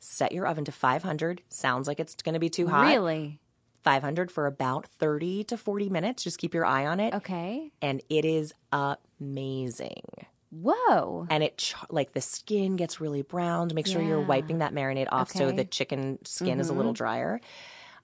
[0.00, 1.42] Set your oven to 500.
[1.50, 2.88] Sounds like it's going to be too hot.
[2.88, 3.38] Really?
[3.84, 6.22] 500 for about 30 to 40 minutes.
[6.24, 7.72] Just keep your eye on it, Okay.
[7.82, 10.02] and it is amazing
[10.52, 11.26] Whoa.
[11.30, 13.74] and it ch- like the skin gets really browned.
[13.74, 17.40] Make sure you're wiping that marinade off so the chicken skin is a little drier.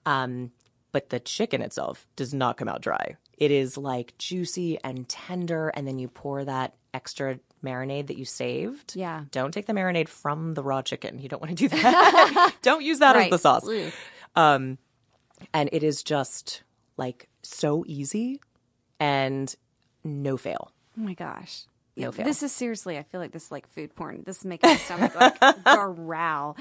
[0.05, 0.51] Um,
[0.91, 3.17] but the chicken itself does not come out dry.
[3.37, 8.25] It is like juicy and tender, and then you pour that extra marinade that you
[8.25, 8.95] saved.
[8.95, 9.25] Yeah.
[9.31, 11.19] Don't take the marinade from the raw chicken.
[11.19, 12.55] You don't want to do that.
[12.63, 13.69] don't use that as the sauce.
[14.35, 14.77] Um,
[15.53, 16.63] and it is just
[16.97, 18.41] like so easy
[18.99, 19.53] and
[20.03, 20.71] no fail.
[20.97, 21.65] Oh my gosh.
[21.99, 22.25] No fail.
[22.25, 24.23] This is seriously, I feel like this is like food porn.
[24.25, 26.57] This is making my stomach like growl.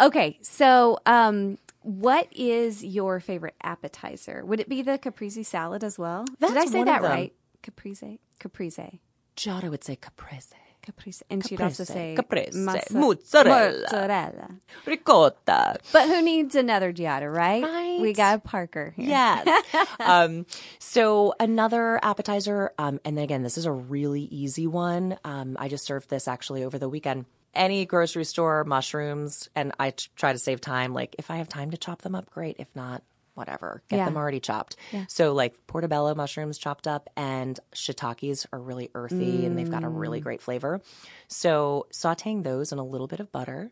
[0.00, 4.44] Okay, so um, what is your favorite appetizer?
[4.44, 6.24] Would it be the caprese salad as well?
[6.40, 7.32] Did I say that right?
[7.62, 8.18] Caprese?
[8.38, 9.00] Caprese.
[9.36, 10.54] Giada would say caprese.
[10.90, 11.22] Caprese.
[11.30, 13.82] And she'd also say caprese, mozza- mozzarella.
[13.82, 14.50] mozzarella.
[14.86, 15.78] Ricotta.
[15.92, 17.62] But who needs another Giada, right?
[17.62, 17.98] Right.
[18.00, 19.08] We got Parker here.
[19.08, 19.64] Yes.
[20.00, 20.46] um,
[20.78, 25.16] so another appetizer, um, and then again, this is a really easy one.
[25.24, 27.26] Um, I just served this actually over the weekend.
[27.54, 30.94] Any grocery store mushrooms, and I t- try to save time.
[30.94, 32.56] Like if I have time to chop them up, great.
[32.58, 33.02] If not,
[33.34, 33.82] whatever.
[33.88, 34.04] Get Yeah.
[34.06, 34.76] them already chopped.
[35.08, 39.88] So like portobello mushrooms chopped up, and shiitakes are really earthy, and they've got a
[39.88, 40.80] really great flavor.
[41.28, 43.70] So sautéing those in a little bit of butter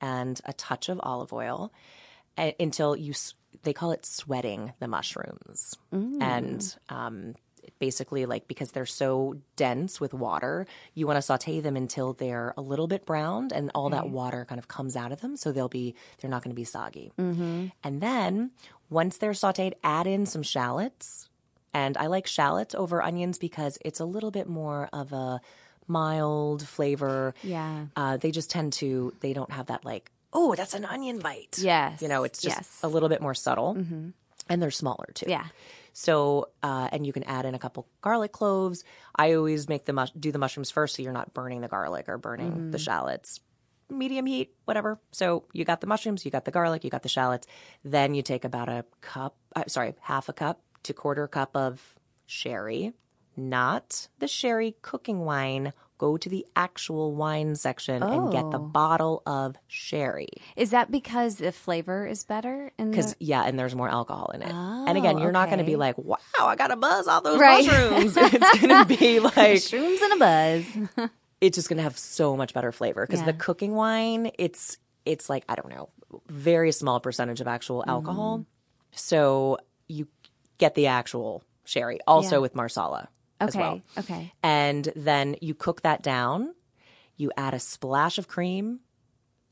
[0.00, 1.72] and a touch of olive oil
[2.38, 3.34] a- until you s-
[3.64, 5.74] they call it sweating the mushrooms
[6.20, 7.34] and um,
[7.80, 12.54] basically like because they're so dense with water you want to saute them until they're
[12.56, 14.10] a little bit browned and all that mm.
[14.10, 16.64] water kind of comes out of them so they'll be they're not going to be
[16.64, 17.10] soggy.
[17.18, 17.68] Mm-hmm.
[17.82, 18.52] And then
[18.90, 21.28] once they're sauteed add in some shallots.
[21.72, 25.40] And i like shallots over onions because it's a little bit more of a
[25.88, 27.34] mild flavor.
[27.42, 27.86] Yeah.
[27.96, 31.58] uh, they just tend to they don't have that like oh that's an onion bite.
[31.58, 32.02] Yes.
[32.02, 32.80] you know it's just Yes.
[32.82, 33.74] a little bit more subtle.
[33.74, 34.10] Mm-hmm.
[34.48, 35.26] And they're smaller too.
[35.28, 35.46] Yeah.
[35.92, 38.84] So uh, and you can add in a couple garlic cloves.
[39.14, 42.08] I always make the mush- do the mushrooms first so you're not burning the garlic
[42.08, 43.40] or burning the shallots.
[43.88, 45.00] Medium heat whatever.
[45.10, 47.46] So you got the mushrooms you got the garlic you got the shallots.
[47.84, 51.94] Then you take about a cup uh, sorry half a cup to quarter cup of
[52.26, 52.92] sherry
[53.36, 58.72] not the sherry cooking wine go to the actual wine section and get the Oh.
[58.80, 62.72] bottle of sherry Is that because the flavor is better?
[62.78, 64.50] because the- yeah, and there's more alcohol in it.
[64.50, 67.22] and again, Oh, you're not going to be like, "Wow, I got a buzz off
[67.22, 67.66] those Right.
[67.66, 70.64] mushrooms." it's going to be like mushrooms and a buzz.
[71.42, 73.26] it's just going to have so much better flavor because Yeah.
[73.32, 75.88] the cooking wine, it's it's like I don't know,
[76.28, 77.88] very small percentage of actual Mm.
[77.94, 78.44] alcohol.
[78.92, 80.08] So you
[80.58, 82.40] get the actual sherry, also Yeah.
[82.44, 83.08] with marsala
[83.40, 83.58] as okay.
[83.58, 83.80] well.
[83.98, 84.32] Okay.
[84.42, 86.54] And then you cook that down.
[87.16, 88.80] You add a splash of cream,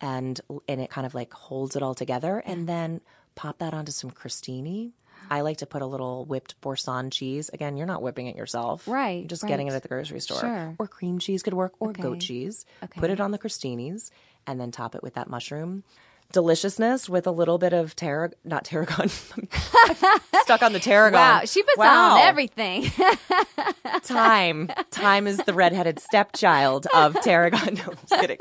[0.00, 2.42] and and it kind of like holds it all together.
[2.46, 3.00] And then
[3.34, 4.92] pop that onto some crostini.
[5.30, 7.50] I like to put a little whipped Boursin cheese.
[7.52, 10.40] Again, you're not whipping it yourself, Right, You're just getting it at the grocery store,
[10.40, 10.76] Sure.
[10.78, 12.02] or cream cheese could work, or Okay.
[12.02, 12.64] goat cheese.
[12.82, 12.98] Okay.
[13.00, 14.10] Put it on the crostinis,
[14.46, 15.82] and then top it with that mushroom.
[16.32, 19.08] Deliciousness with a little bit of tarragon, not tarragon.
[20.42, 21.18] stuck on the tarragon.
[21.18, 22.16] Wow, she puts Wow.
[22.16, 22.82] on everything.
[24.02, 24.68] Thyme.
[24.90, 27.58] Thyme is the redheaded stepchild of tarragon.
[27.78, 28.38] No, I'm just kidding.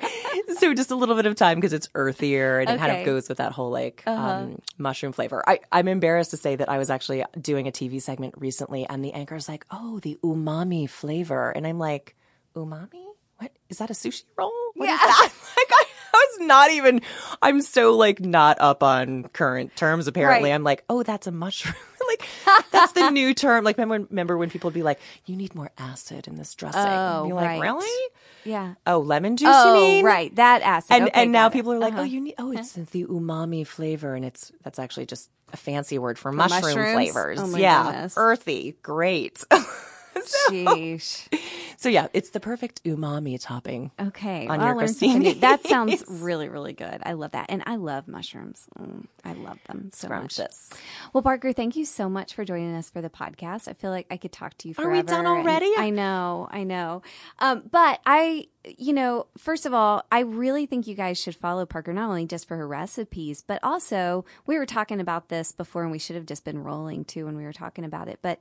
[0.57, 3.29] So just a little bit of thyme because it's earthier and it kind of goes
[3.29, 5.43] with that whole like um, mushroom flavor.
[5.47, 9.03] I, I'm embarrassed to say that I was actually doing a TV segment recently and
[9.05, 11.51] the anchor anchor's like, oh, the umami flavor.
[11.51, 12.15] And I'm like,
[12.55, 13.03] umami?
[13.39, 13.51] What?
[13.69, 14.53] Is that a sushi roll?
[14.75, 15.29] What is that?
[15.57, 15.83] Like, I
[16.17, 17.01] was not even,
[17.41, 20.49] I'm so like not up on current terms apparently.
[20.49, 20.55] Right.
[20.55, 21.75] I'm like, oh, that's a mushroom.
[22.07, 22.27] like,
[22.71, 23.63] that's the new term.
[23.63, 26.81] Like, remember, remember when people would be like, you need more acid in this dressing?
[26.81, 27.61] Oh, and you're like, right.
[27.61, 28.11] really?
[28.43, 28.75] yeah.
[28.85, 30.05] Oh, lemon juice, Oh, you mean?
[30.05, 30.35] right.
[30.35, 30.91] That acid.
[30.95, 31.53] And Okay, and now it.
[31.53, 32.01] people are like, Uh-huh.
[32.01, 35.97] oh, you need, oh, it's the umami flavor, and it's that's actually just a fancy
[35.97, 36.91] word for, mushroom mushrooms?
[36.93, 37.39] flavors.
[37.41, 38.13] Oh my yeah, goodness.
[38.17, 39.43] earthy, great.
[40.49, 41.27] Sheesh.
[41.77, 43.91] so yeah, it's the perfect umami topping.
[43.99, 44.47] Okay.
[44.47, 45.33] On well, your I learned something new.
[45.33, 45.39] crostinis.
[45.41, 47.01] That sounds really, really good.
[47.03, 47.47] I love that.
[47.49, 48.67] And I love mushrooms.
[48.79, 50.39] Mm, I love them so much.
[51.13, 53.67] Well, Parker, thank you so much for joining us for the podcast.
[53.67, 54.91] I feel like I could talk to you Forever.
[54.91, 55.71] Are we done and- already?
[55.77, 57.01] I know, I know.
[57.39, 58.47] Um, but I,
[58.77, 62.25] you know, first of all, I really think you guys should follow Parker not only
[62.25, 66.15] just for her recipes, but also we were talking about this before, and we should
[66.15, 68.19] have just been rolling too when we were talking about it.
[68.21, 68.39] But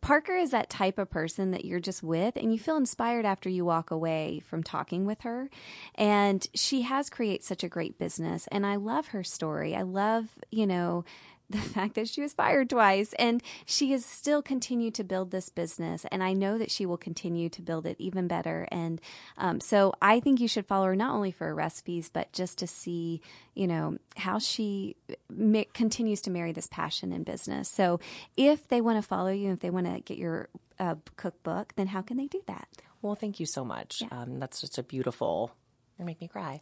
[0.00, 3.48] Parker is that type of person that you're just with and you feel inspired after
[3.48, 5.50] you walk away from talking with her.
[5.94, 9.74] And she has created such a great business and I love her story.
[9.74, 11.04] I love, you know,
[11.50, 15.48] the fact that she was fired twice and she has still continued to build this
[15.48, 19.00] business and i know that she will continue to build it even better and
[19.36, 22.56] um, so i think you should follow her not only for her recipes but just
[22.58, 23.20] to see
[23.54, 24.96] you know how she
[25.28, 27.98] ma- continues to marry this passion in business so
[28.36, 30.48] if they want to follow you if they want to get your
[30.78, 32.68] uh, cookbook then how can they do that
[33.02, 34.02] Well, thank you so much.
[34.10, 35.50] Um, that's just a beautiful.
[35.98, 36.60] You make me cry.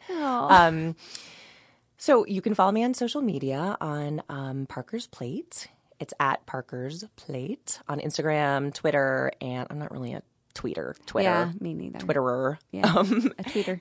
[1.98, 5.66] So you can follow me on social media on um, Parker's Plate.
[5.98, 10.22] It's at Parker's Plate on Instagram, Twitter, and I'm not really a
[10.54, 10.94] tweeter.
[11.06, 11.28] Twitter.
[11.28, 12.58] yeah me neither Twitterer.
[12.72, 13.80] yeah Um, a tweeter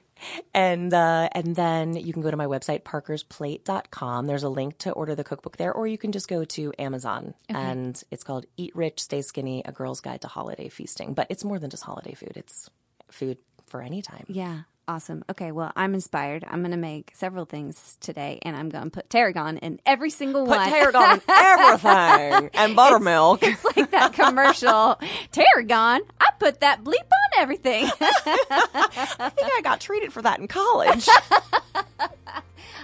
[0.53, 4.27] and uh, and then you can go to my website parkersplate.com.
[4.27, 7.33] There's a link to order the cookbook there, or you can just go to Amazon
[7.49, 11.13] and it's called Eat Rich, Stay Skinny: A Girl's Guide to Holiday Feasting.
[11.13, 12.69] But it's more than just holiday food; it's
[13.11, 14.25] food for any time.
[14.27, 14.61] Yeah.
[14.89, 15.25] Awesome.
[15.29, 15.51] Okay.
[15.51, 16.45] Well, I'm inspired.
[16.47, 20.09] I'm going to make several things today and I'm going to put tarragon in every
[20.09, 20.69] single Put one.
[20.69, 23.43] tarragon in everything and buttermilk.
[23.43, 24.97] it's like that commercial.
[25.33, 26.01] tarragon.
[26.21, 27.83] I put that bleep on everything.
[27.99, 31.05] I think I got treated for that in college.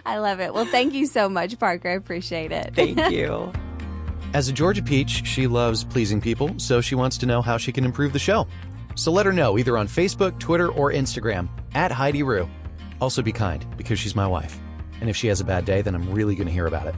[0.06, 0.54] I love it.
[0.54, 1.88] Well, thank you so much, Parker.
[1.88, 2.74] I appreciate it.
[2.76, 3.54] Thank you.
[4.34, 7.72] As a Georgia Peach, she loves pleasing people, so she wants to know how she
[7.72, 8.46] can improve the show.
[8.96, 12.50] So let her know either on Facebook, Twitter, or Instagram at Heidi Rue.
[13.02, 14.60] Also be kind because she's my wife.
[15.02, 16.96] And if she has a bad day, then I'm really going to hear about it.